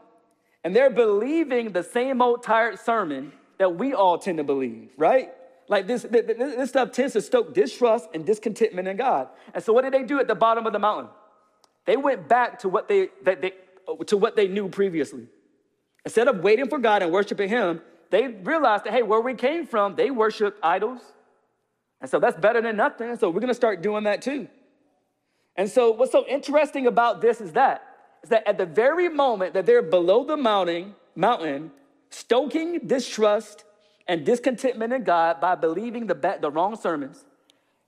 [0.65, 5.31] and they're believing the same old tired sermon that we all tend to believe, right?
[5.69, 9.29] Like this, this, stuff tends to stoke distrust and discontentment in God.
[9.53, 11.11] And so what did they do at the bottom of the mountain?
[11.85, 13.53] They went back to what they, that they
[14.07, 15.27] to what they knew previously.
[16.07, 19.67] Instead of waiting for God and worshiping Him, they realized that, hey, where we came
[19.67, 21.01] from, they worship idols.
[21.99, 23.17] And so that's better than nothing.
[23.17, 24.49] So we're going to start doing that too.
[25.57, 27.83] And so what's so interesting about this is that,
[28.23, 31.71] is that at the very moment that they're below the mountain, mountain,
[32.11, 33.65] stoking distrust
[34.07, 37.25] and discontentment in God by believing the, the wrong sermons,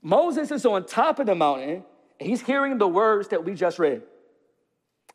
[0.01, 1.85] Moses is on top of the mountain.
[2.19, 4.01] And he's hearing the words that we just read.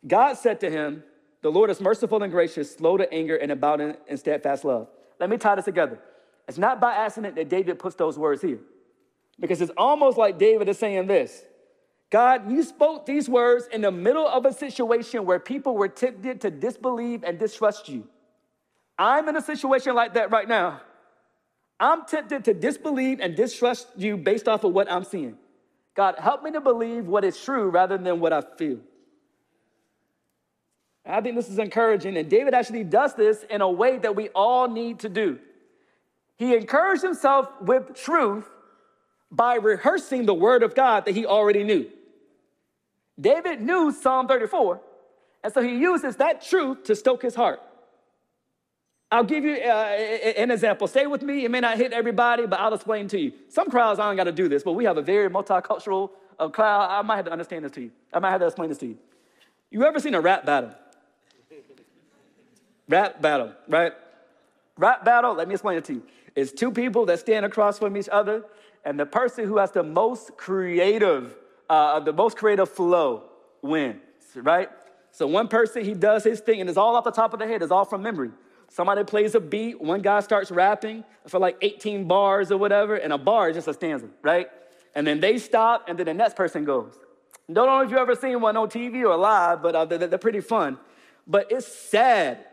[0.06, 1.02] God said to him,
[1.42, 4.86] The Lord is merciful and gracious, slow to anger, and abounding in steadfast love.
[5.20, 5.98] Let me tie this together.
[6.48, 8.58] It's not by accident that David puts those words here,
[9.38, 11.44] because it's almost like David is saying this
[12.10, 16.40] God, you spoke these words in the middle of a situation where people were tempted
[16.40, 18.08] to disbelieve and distrust you.
[18.98, 20.80] I'm in a situation like that right now.
[21.78, 25.38] I'm tempted to disbelieve and distrust you based off of what I'm seeing.
[25.94, 28.80] God, help me to believe what is true rather than what I feel.
[31.06, 32.16] I think this is encouraging.
[32.16, 35.38] And David actually does this in a way that we all need to do.
[36.36, 38.48] He encouraged himself with truth
[39.30, 41.86] by rehearsing the word of God that he already knew.
[43.20, 44.80] David knew Psalm 34,
[45.44, 47.60] and so he uses that truth to stoke his heart.
[49.12, 49.66] I'll give you uh,
[50.36, 50.86] an example.
[50.86, 51.44] Stay with me.
[51.44, 53.32] It may not hit everybody, but I'll explain to you.
[53.48, 56.48] Some crowds, I don't got to do this, but we have a very multicultural uh,
[56.48, 56.88] crowd.
[56.90, 57.90] I might have to understand this to you.
[58.12, 58.98] I might have to explain this to you.
[59.70, 60.74] You ever seen a rap battle?
[62.90, 63.92] Rap battle, right?
[64.76, 66.02] Rap battle, let me explain it to you.
[66.34, 68.44] It's two people that stand across from each other,
[68.84, 71.36] and the person who has the most creative,
[71.68, 73.22] uh, the most creative flow
[73.62, 74.00] wins,
[74.34, 74.68] right?
[75.12, 77.46] So one person, he does his thing, and it's all off the top of the
[77.46, 78.30] head, it's all from memory.
[78.68, 83.12] Somebody plays a beat, one guy starts rapping for like 18 bars or whatever, and
[83.12, 84.48] a bar is just a stanza, right?
[84.96, 86.98] And then they stop, and then the next person goes.
[87.52, 90.18] Don't know if you've ever seen one on TV or live, but uh, they're, they're
[90.18, 90.76] pretty fun.
[91.26, 92.46] But it's sad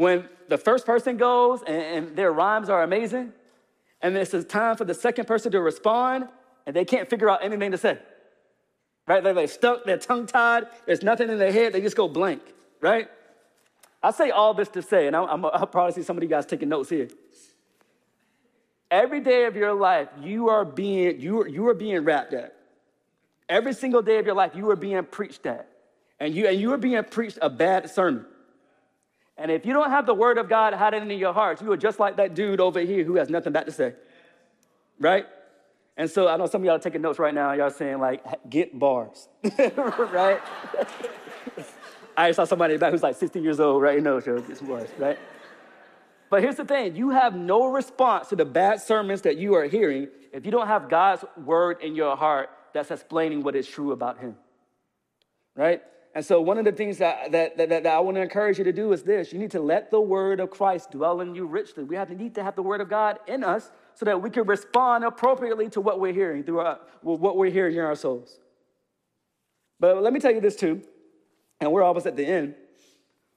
[0.00, 3.32] when the first person goes and, and their rhymes are amazing,
[4.02, 6.26] and it's time for the second person to respond,
[6.66, 7.98] and they can't figure out anything to say.
[9.06, 9.22] Right?
[9.22, 12.42] They're stuck, they're tongue tied, there's nothing in their head, they just go blank,
[12.80, 13.08] right?
[14.02, 16.46] I say all this to say, and I'm, I'll probably see some of you guys
[16.46, 17.08] taking notes here.
[18.90, 22.56] Every day of your life, you are being, you you are being rapped at.
[23.48, 25.68] Every single day of your life, you are being preached at.
[26.18, 28.26] And you, and you are being preached a bad sermon.
[29.40, 31.76] And if you don't have the word of God hiding in your heart, you are
[31.76, 33.94] just like that dude over here who has nothing bad to say.
[34.98, 35.24] Right?
[35.96, 37.52] And so I know some of y'all are taking notes right now.
[37.52, 39.28] Y'all saying, like, get bars.
[39.58, 40.40] right?
[42.16, 43.94] I saw somebody back who's like 60 years old, right?
[43.94, 45.18] You know, so get some bars, right?
[46.28, 49.64] But here's the thing you have no response to the bad sermons that you are
[49.64, 53.92] hearing if you don't have God's word in your heart that's explaining what is true
[53.92, 54.36] about Him.
[55.56, 55.82] Right?
[56.14, 58.64] And so, one of the things that, that, that, that, I want to encourage you
[58.64, 61.46] to do is this you need to let the word of Christ dwell in you
[61.46, 61.84] richly.
[61.84, 64.30] We have to need to have the word of God in us so that we
[64.30, 68.40] can respond appropriately to what we're hearing through our, what we're hearing in our souls.
[69.78, 70.82] But let me tell you this too,
[71.60, 72.54] and we're almost at the end.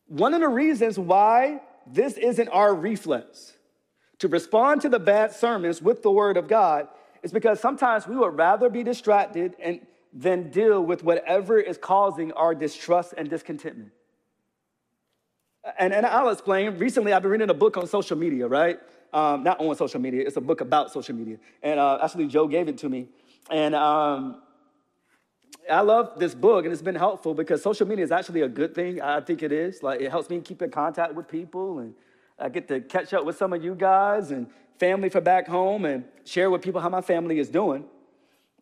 [0.08, 3.54] One of the reasons why this isn't our reflex
[4.20, 6.88] to respond to the bad sermons with the word of God
[7.22, 9.80] is because sometimes we would rather be distracted and
[10.13, 13.91] than deal with whatever is causing our distrust and discontentment.
[15.80, 16.78] And, and I'll explain.
[16.78, 18.80] Recently, I've been reading a book on social media, right?
[19.12, 21.38] Um, not on social media, it's a book about social media.
[21.62, 23.08] And uh, actually, Joe gave it to me.
[23.49, 24.41] And um,
[25.71, 28.76] I love this book, and it's been helpful because social media is actually a good
[28.76, 29.02] thing.
[29.02, 29.82] I think it is.
[29.82, 31.93] Like, it helps me keep in contact with people, and
[32.38, 34.47] I get to catch up with some of you guys and
[34.80, 37.86] family for back home and share with people how my family is doing.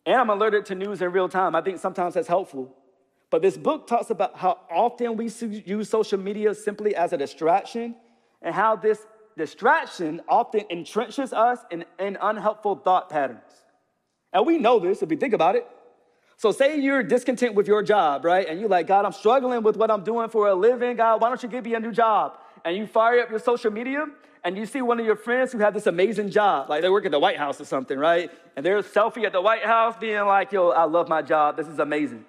[0.04, 1.54] And I'm alerted to news in real time.
[1.54, 2.74] I think sometimes that's helpful.
[3.30, 5.30] But this book talks about how often we
[5.64, 7.94] use social media simply as a distraction
[8.42, 13.40] and how this distraction often entrenches us in, in unhelpful thought patterns.
[14.32, 15.66] And we know this if we think about it.
[16.36, 18.46] So, say you're discontent with your job, right?
[18.48, 20.96] And you're like, God, I'm struggling with what I'm doing for a living.
[20.96, 22.38] God, why don't you give me a new job?
[22.64, 24.06] And you fire up your social media
[24.44, 27.04] and you see one of your friends who have this amazing job, like they work
[27.04, 28.30] at the White House or something, right?
[28.56, 31.56] And they're a selfie at the White House being like, yo, I love my job.
[31.56, 32.24] This is amazing.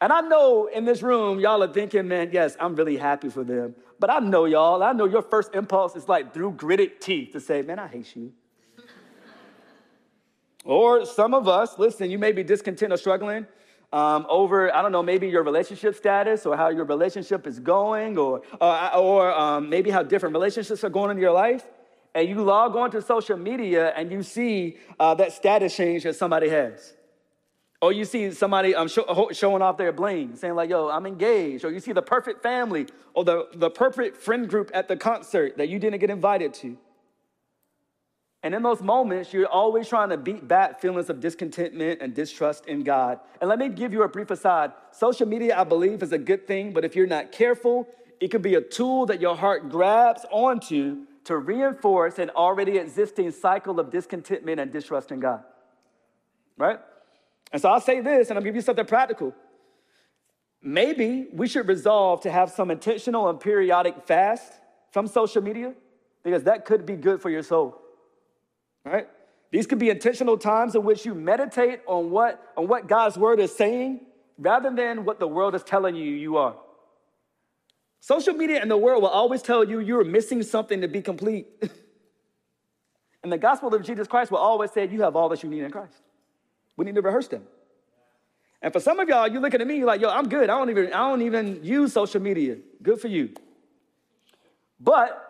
[0.00, 3.44] And I know in this room, y'all are thinking, man, yes, I'm really happy for
[3.44, 3.74] them.
[4.00, 7.40] But I know y'all, I know your first impulse is like through gritted teeth to
[7.40, 8.32] say, man, I hate you.
[10.64, 13.46] or some of us, listen, you may be discontent or struggling
[13.92, 18.18] um, over, I don't know, maybe your relationship status or how your relationship is going
[18.18, 21.64] or, uh, or um, maybe how different relationships are going in your life.
[22.14, 26.16] and you log on to social media and you see uh, that status change that
[26.16, 26.94] somebody has.
[27.80, 31.64] Or you see somebody um, show, showing off their bling, saying like, yo, I'm engaged.
[31.64, 35.56] Or you see the perfect family or the, the perfect friend group at the concert
[35.58, 36.76] that you didn't get invited to.
[38.42, 42.66] And in those moments, you're always trying to beat back feelings of discontentment and distrust
[42.66, 43.18] in God.
[43.40, 44.72] And let me give you a brief aside.
[44.92, 47.88] Social media, I believe, is a good thing, but if you're not careful,
[48.20, 53.32] it can be a tool that your heart grabs onto to reinforce an already existing
[53.32, 55.42] cycle of discontentment and distrust in God.
[56.56, 56.78] Right?
[57.52, 59.34] And so I'll say this, and I'll give you something practical.
[60.62, 64.52] Maybe we should resolve to have some intentional and periodic fast
[64.92, 65.74] from social media
[66.22, 67.80] because that could be good for your soul
[68.84, 69.08] right?
[69.50, 73.40] These could be intentional times in which you meditate on what, on what God's word
[73.40, 74.00] is saying
[74.36, 76.54] rather than what the world is telling you you are.
[78.00, 81.46] Social media and the world will always tell you you're missing something to be complete.
[83.22, 85.62] and the gospel of Jesus Christ will always say you have all that you need
[85.62, 85.96] in Christ.
[86.76, 87.42] We need to rehearse them.
[88.60, 90.50] And for some of y'all, you're looking at me you're like, yo, I'm good.
[90.50, 92.56] I don't even, I don't even use social media.
[92.82, 93.30] Good for you.
[94.80, 95.27] But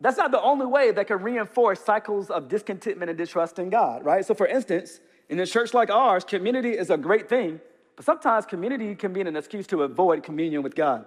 [0.00, 4.04] that's not the only way that can reinforce cycles of discontentment and distrust in God,
[4.04, 4.24] right?
[4.24, 7.60] So, for instance, in a church like ours, community is a great thing,
[7.96, 11.06] but sometimes community can be an excuse to avoid communion with God.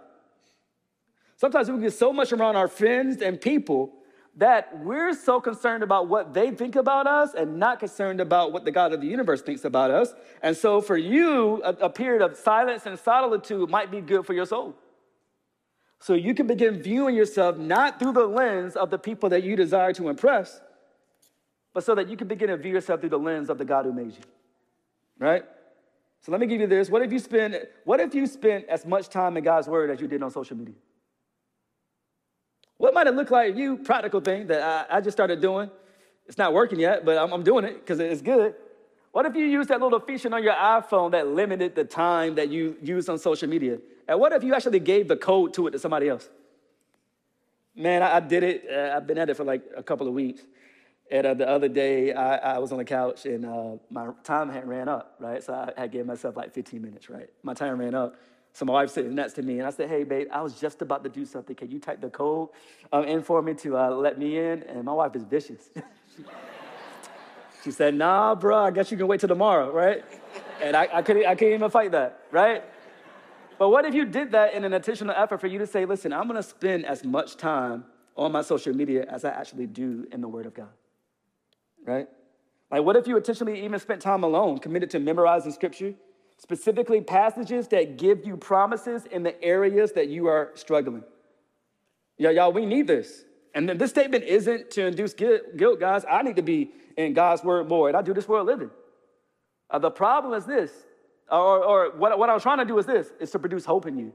[1.38, 3.94] Sometimes we get so much around our friends and people
[4.36, 8.66] that we're so concerned about what they think about us and not concerned about what
[8.66, 10.14] the God of the universe thinks about us.
[10.42, 14.34] And so, for you, a, a period of silence and solitude might be good for
[14.34, 14.76] your soul.
[16.00, 19.56] So you can begin viewing yourself not through the lens of the people that you
[19.56, 20.62] desire to impress,
[21.74, 23.86] but so that you can begin to view yourself through the lens of the God
[23.86, 24.24] who made you.
[25.18, 25.44] Right?
[26.22, 26.90] So let me give you this.
[26.90, 30.00] What if you spend what if you spent as much time in God's word as
[30.02, 30.76] you did on social media?
[32.78, 35.70] What might it look like you, practical thing that I, I just started doing?
[36.28, 38.56] It's not working yet, but I'm, I'm doing it because it's good.
[39.12, 42.50] What if you use that little feature on your iPhone that limited the time that
[42.50, 43.80] you use on social media?
[44.08, 46.30] And what if you actually gave the code to it to somebody else?
[47.76, 48.66] Man, I, I did it.
[48.72, 50.42] Uh, I've been at it for like a couple of weeks.
[51.12, 54.50] And uh, the other day, I, I, was on the couch and uh, my time
[54.50, 55.44] had ran up, right?
[55.44, 57.30] So I had gave myself like 15 minutes, right?
[57.42, 58.16] My time ran up.
[58.54, 60.82] So my wife sitting next to me, and I said, "Hey, babe, I was just
[60.82, 61.56] about to do something.
[61.56, 62.50] Can you type the code
[62.92, 65.70] um, in for me to uh, let me in?" And my wife is vicious.
[67.64, 70.04] She said, nah, bro, I guess you can wait till tomorrow, right?
[70.62, 72.64] And I, I, couldn't, I couldn't even fight that, right?
[73.58, 76.14] But what if you did that in an intentional effort for you to say, listen,
[76.14, 77.84] I'm gonna spend as much time
[78.16, 80.70] on my social media as I actually do in the Word of God,
[81.86, 82.08] right?
[82.72, 85.94] Like, what if you intentionally even spent time alone, committed to memorizing Scripture,
[86.38, 91.04] specifically passages that give you promises in the areas that you are struggling?
[92.18, 93.24] Yeah, y'all, we need this.
[93.54, 96.06] And then this statement isn't to induce guilt, guys.
[96.10, 98.70] I need to be in God's word more, and I do this for a living.
[99.70, 100.72] Uh, the problem is this,
[101.32, 103.86] or, or what, what I was trying to do is this, is to produce hope
[103.86, 104.14] in you.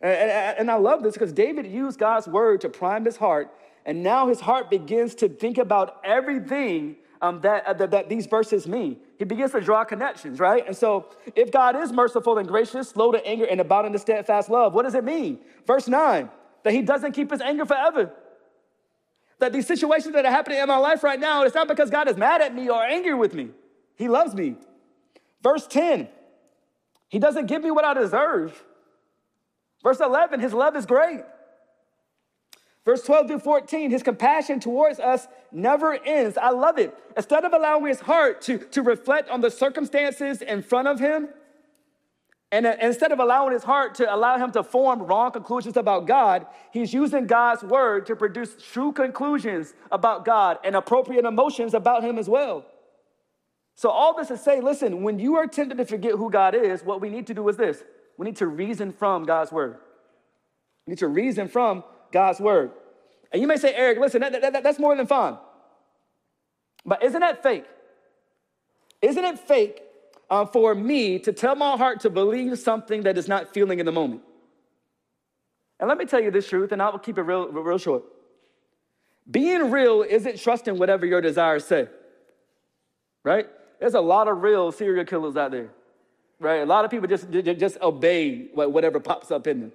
[0.00, 3.52] And, and, and I love this because David used God's word to prime his heart,
[3.84, 8.26] and now his heart begins to think about everything um, that, uh, that, that these
[8.26, 8.98] verses mean.
[9.18, 10.64] He begins to draw connections, right?
[10.66, 14.48] And so, if God is merciful and gracious, slow to anger, and abounding to steadfast
[14.48, 15.40] love, what does it mean?
[15.66, 16.30] Verse 9,
[16.68, 18.12] that he doesn't keep his anger forever.
[19.38, 22.08] That these situations that are happening in my life right now, it's not because God
[22.08, 23.48] is mad at me or angry with me.
[23.96, 24.56] He loves me.
[25.42, 26.08] Verse 10,
[27.08, 28.62] He doesn't give me what I deserve.
[29.82, 31.22] Verse 11, His love is great.
[32.84, 36.36] Verse 12 through 14, his compassion towards us never ends.
[36.36, 36.94] I love it.
[37.16, 41.28] Instead of allowing his heart to, to reflect on the circumstances in front of him,
[42.50, 46.06] and uh, instead of allowing his heart to allow him to form wrong conclusions about
[46.06, 52.02] God, he's using God's word to produce true conclusions about God and appropriate emotions about
[52.02, 52.64] him as well.
[53.74, 56.82] So, all this is say, listen, when you are tempted to forget who God is,
[56.82, 57.84] what we need to do is this
[58.16, 59.76] we need to reason from God's word.
[60.86, 62.72] We need to reason from God's word.
[63.30, 65.38] And you may say, Eric, listen, that, that, that, that's more than fun.
[66.84, 67.66] But isn't that fake?
[69.02, 69.82] Isn't it fake
[70.30, 73.86] uh, for me to tell my heart to believe something that is not feeling in
[73.86, 74.22] the moment.
[75.80, 78.04] And let me tell you this truth, and I'll keep it real, real short.
[79.30, 81.88] Being real isn't trusting whatever your desires say,
[83.24, 83.46] right?
[83.78, 85.70] There's a lot of real serial killers out there,
[86.40, 86.62] right?
[86.62, 89.72] A lot of people just, just obey whatever pops up in them.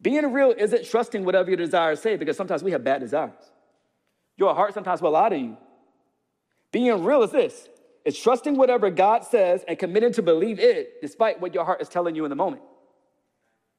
[0.00, 3.32] Being real isn't trusting whatever your desires say because sometimes we have bad desires.
[4.36, 5.56] Your heart sometimes will lie to you.
[6.70, 7.68] Being real is this
[8.04, 11.88] it's trusting whatever God says and committing to believe it despite what your heart is
[11.88, 12.62] telling you in the moment.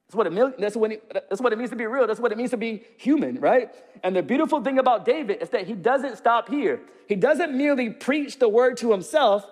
[0.08, 2.06] That's what, it, that's, it, that's what it means to be real.
[2.06, 3.70] That's what it means to be human, right?
[4.04, 6.80] And the beautiful thing about David is that he doesn't stop here.
[7.08, 9.44] He doesn't merely preach the word to himself.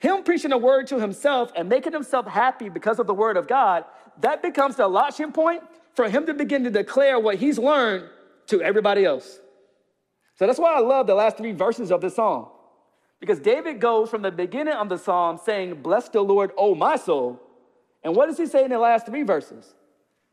[0.00, 3.46] Him preaching the word to himself and making himself happy because of the word of
[3.46, 3.84] God,
[4.20, 5.62] that becomes the launching point
[5.94, 8.08] for him to begin to declare what he's learned
[8.48, 9.38] to everybody else.
[10.36, 12.50] So that's why I love the last three verses of this song.
[13.24, 16.96] Because David goes from the beginning of the psalm saying, Bless the Lord, O my
[16.96, 17.40] soul.
[18.02, 19.72] And what does he say in the last three verses?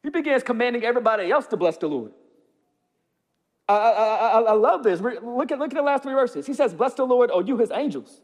[0.04, 2.12] He begins commanding everybody else to bless the Lord.
[3.70, 5.00] I, I, I, I love this.
[5.00, 6.46] Look at, look at the last three verses.
[6.46, 8.20] He says, Bless the Lord, O you his angels.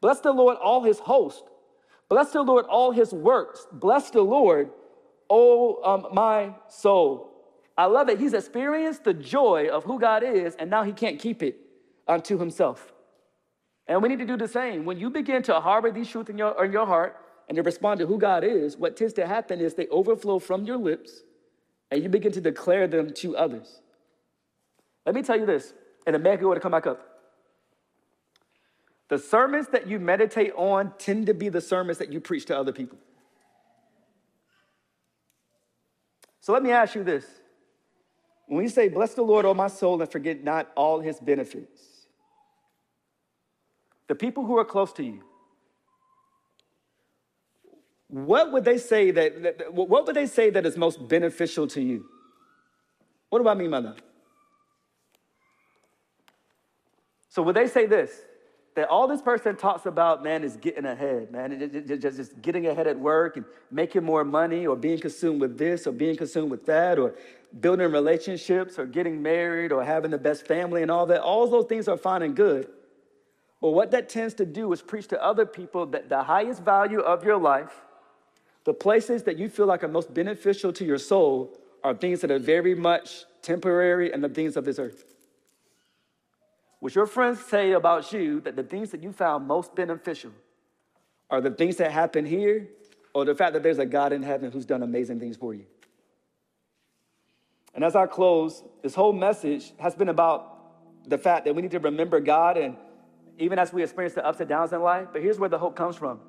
[0.00, 1.50] Bless the Lord, all his host.
[2.08, 3.66] Bless the Lord, all his works.
[3.70, 4.70] Bless the Lord,
[5.28, 7.34] O um, my soul.
[7.76, 8.18] I love it.
[8.18, 11.58] He's experienced the joy of who God is, and now he can't keep it
[12.08, 12.94] unto himself.
[13.88, 14.84] And we need to do the same.
[14.84, 17.16] When you begin to harbor these truths in your, in your heart,
[17.48, 20.64] and to respond to who God is, what tends to happen is they overflow from
[20.64, 21.22] your lips
[21.90, 23.80] and you begin to declare them to others.
[25.04, 25.72] Let me tell you this,
[26.06, 27.00] and America would come back up.
[29.08, 32.58] The sermons that you meditate on tend to be the sermons that you preach to
[32.58, 32.98] other people.
[36.40, 37.24] So let me ask you this.
[38.46, 41.80] When we say, Bless the Lord, O my soul, and forget not all his benefits,
[44.08, 45.22] the people who are close to you,
[48.08, 51.82] what would they say that, that, what would they say that is most beneficial to
[51.82, 52.06] you?
[53.30, 53.96] What do I mean by that?
[57.28, 58.22] So would they say this?
[58.76, 62.86] That all this person talks about, man, is getting ahead, man, just, just getting ahead
[62.86, 66.66] at work and making more money or being consumed with this or being consumed with
[66.66, 67.14] that or
[67.60, 71.22] building relationships or getting married or having the best family and all that.
[71.22, 72.68] All those things are fine and good.
[73.60, 77.00] But what that tends to do is preach to other people that the highest value
[77.00, 77.86] of your life
[78.66, 82.32] the places that you feel like are most beneficial to your soul are things that
[82.32, 85.04] are very much temporary and the things of this earth.
[86.80, 90.32] What your friends say about you that the things that you found most beneficial
[91.30, 92.68] are the things that happen here
[93.14, 95.64] or the fact that there's a God in heaven who's done amazing things for you?
[97.72, 101.70] And as I close, this whole message has been about the fact that we need
[101.70, 102.76] to remember God and
[103.38, 105.76] even as we experience the ups and downs in life, but here's where the hope
[105.76, 106.20] comes from.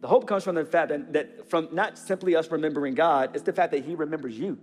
[0.00, 3.44] The hope comes from the fact that, that from not simply us remembering God, it's
[3.44, 4.58] the fact that He remembers you.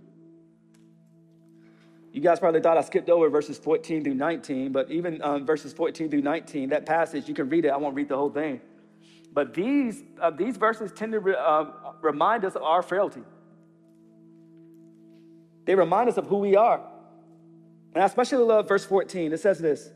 [2.12, 5.72] You guys probably thought I skipped over verses 14 through 19, but even um, verses
[5.72, 7.70] 14 through 19, that passage, you can read it.
[7.70, 8.60] I won't read the whole thing.
[9.32, 11.64] But these, uh, these verses tend to re, uh,
[12.00, 13.22] remind us of our frailty.
[15.64, 16.80] They remind us of who we are.
[17.94, 19.32] And I especially love verse 14.
[19.32, 19.90] It says this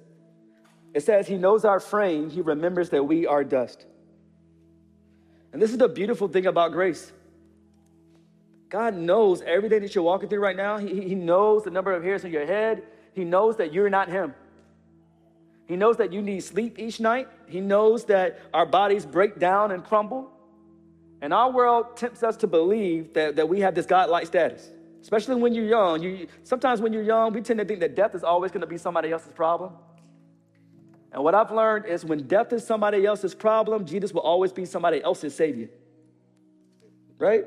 [0.98, 3.86] It says, He knows our frame, He remembers that we are dust.
[5.52, 7.12] And this is the beautiful thing about grace.
[8.68, 10.76] God knows everything that you're walking through right now.
[10.76, 12.82] He, he knows the number of hairs in your head.
[13.12, 14.34] He knows that you're not Him.
[15.68, 17.28] He knows that you need sleep each night.
[17.46, 20.32] He knows that our bodies break down and crumble.
[21.20, 24.68] And our world tempts us to believe that, that we have this God-like status,
[25.00, 26.02] especially when you're young.
[26.02, 28.66] You, sometimes when you're young, we tend to think that death is always going to
[28.66, 29.74] be somebody else's problem.
[31.12, 34.64] And what I've learned is when death is somebody else's problem, Jesus will always be
[34.64, 35.68] somebody else's savior.
[37.18, 37.46] Right?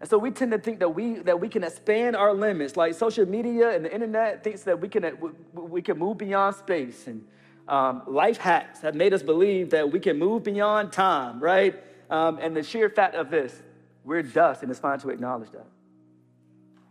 [0.00, 2.94] And so we tend to think that we that we can expand our limits, like
[2.94, 5.16] social media and the internet thinks that we can
[5.54, 7.24] we can move beyond space, and
[7.68, 11.82] um, life hacks have made us believe that we can move beyond time, right?
[12.10, 13.62] Um, and the sheer fact of this,
[14.04, 15.66] we're dust, and it's fine to acknowledge that.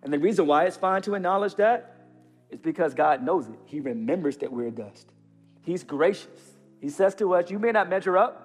[0.01, 2.07] And the reason why it's fine to acknowledge that
[2.49, 3.59] is because God knows it.
[3.65, 5.12] He remembers that we're dust.
[5.63, 6.27] He's gracious.
[6.79, 8.43] He says to us, You may not measure up,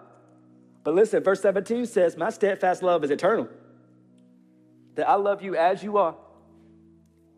[0.85, 3.49] but listen, verse 17 says, My steadfast love is eternal.
[4.95, 6.15] That I love you as you are,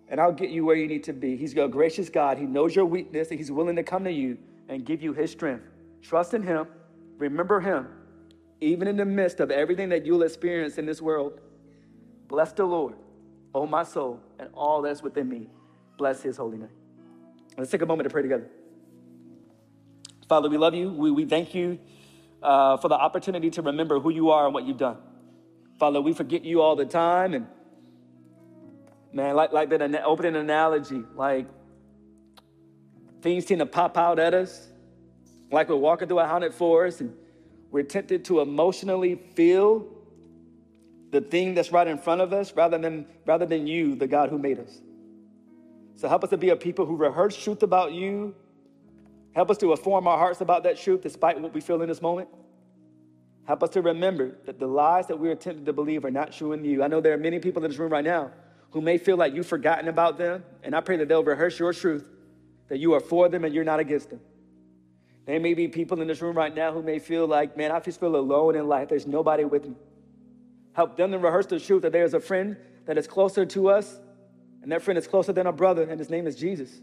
[0.08, 1.36] and I'll get you where you need to be.
[1.36, 2.38] He's a gracious God.
[2.38, 5.30] He knows your weakness, and He's willing to come to you and give you His
[5.30, 5.64] strength.
[6.02, 6.66] Trust in Him,
[7.16, 7.88] remember Him,
[8.60, 11.40] even in the midst of everything that you'll experience in this world.
[12.28, 12.94] Bless the Lord,
[13.54, 15.48] O my soul, and all that's within me.
[15.98, 16.68] Bless His holy name.
[17.58, 18.48] Let's take a moment to pray together.
[20.30, 20.92] Father, we love you.
[20.92, 21.80] We, we thank you
[22.40, 24.98] uh, for the opportunity to remember who you are and what you've done.
[25.80, 27.34] Father, we forget you all the time.
[27.34, 27.48] And
[29.12, 31.48] man, like, like that opening analogy, like
[33.22, 34.68] things tend to pop out at us,
[35.50, 37.12] like we're walking through a haunted forest and
[37.72, 39.84] we're tempted to emotionally feel
[41.10, 44.30] the thing that's right in front of us rather than, rather than you, the God
[44.30, 44.80] who made us.
[45.96, 48.36] So help us to be a people who rehearse truth about you
[49.32, 52.02] Help us to inform our hearts about that truth despite what we feel in this
[52.02, 52.28] moment.
[53.46, 56.52] Help us to remember that the lies that we're tempted to believe are not true
[56.52, 56.82] in you.
[56.82, 58.30] I know there are many people in this room right now
[58.70, 61.72] who may feel like you've forgotten about them, and I pray that they'll rehearse your
[61.72, 62.08] truth,
[62.68, 64.20] that you are for them and you're not against them.
[65.26, 67.80] There may be people in this room right now who may feel like, man, I
[67.80, 68.88] just feel alone in life.
[68.88, 69.74] There's nobody with me.
[70.72, 72.56] Help them to rehearse the truth that there's a friend
[72.86, 73.98] that is closer to us,
[74.62, 76.80] and that friend is closer than a brother, and his name is Jesus.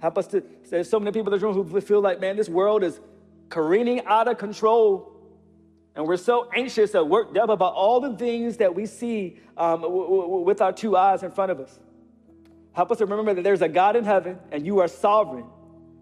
[0.00, 2.48] Help us to, there's so many people in this room who feel like, man, this
[2.48, 3.00] world is
[3.48, 5.14] careening out of control.
[5.94, 9.80] And we're so anxious and worked up about all the things that we see um,
[9.80, 11.80] w- w- with our two eyes in front of us.
[12.72, 15.46] Help us to remember that there's a God in heaven and you are sovereign.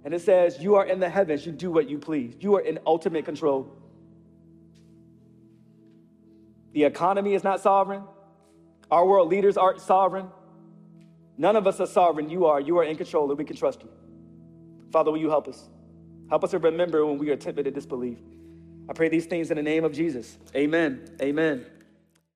[0.04, 2.36] And it says, You are in the heavens, you do what you please.
[2.40, 3.74] You are in ultimate control.
[6.74, 8.02] The economy is not sovereign.
[8.90, 10.28] Our world leaders aren't sovereign.
[11.38, 12.30] None of us are sovereign.
[12.30, 12.60] You are.
[12.60, 13.90] You are in control, and we can trust you.
[14.90, 15.68] Father, will you help us?
[16.30, 18.18] Help us to remember when we are tempted to disbelieve.
[18.88, 20.38] I pray these things in the name of Jesus.
[20.54, 21.16] Amen.
[21.20, 21.66] Amen.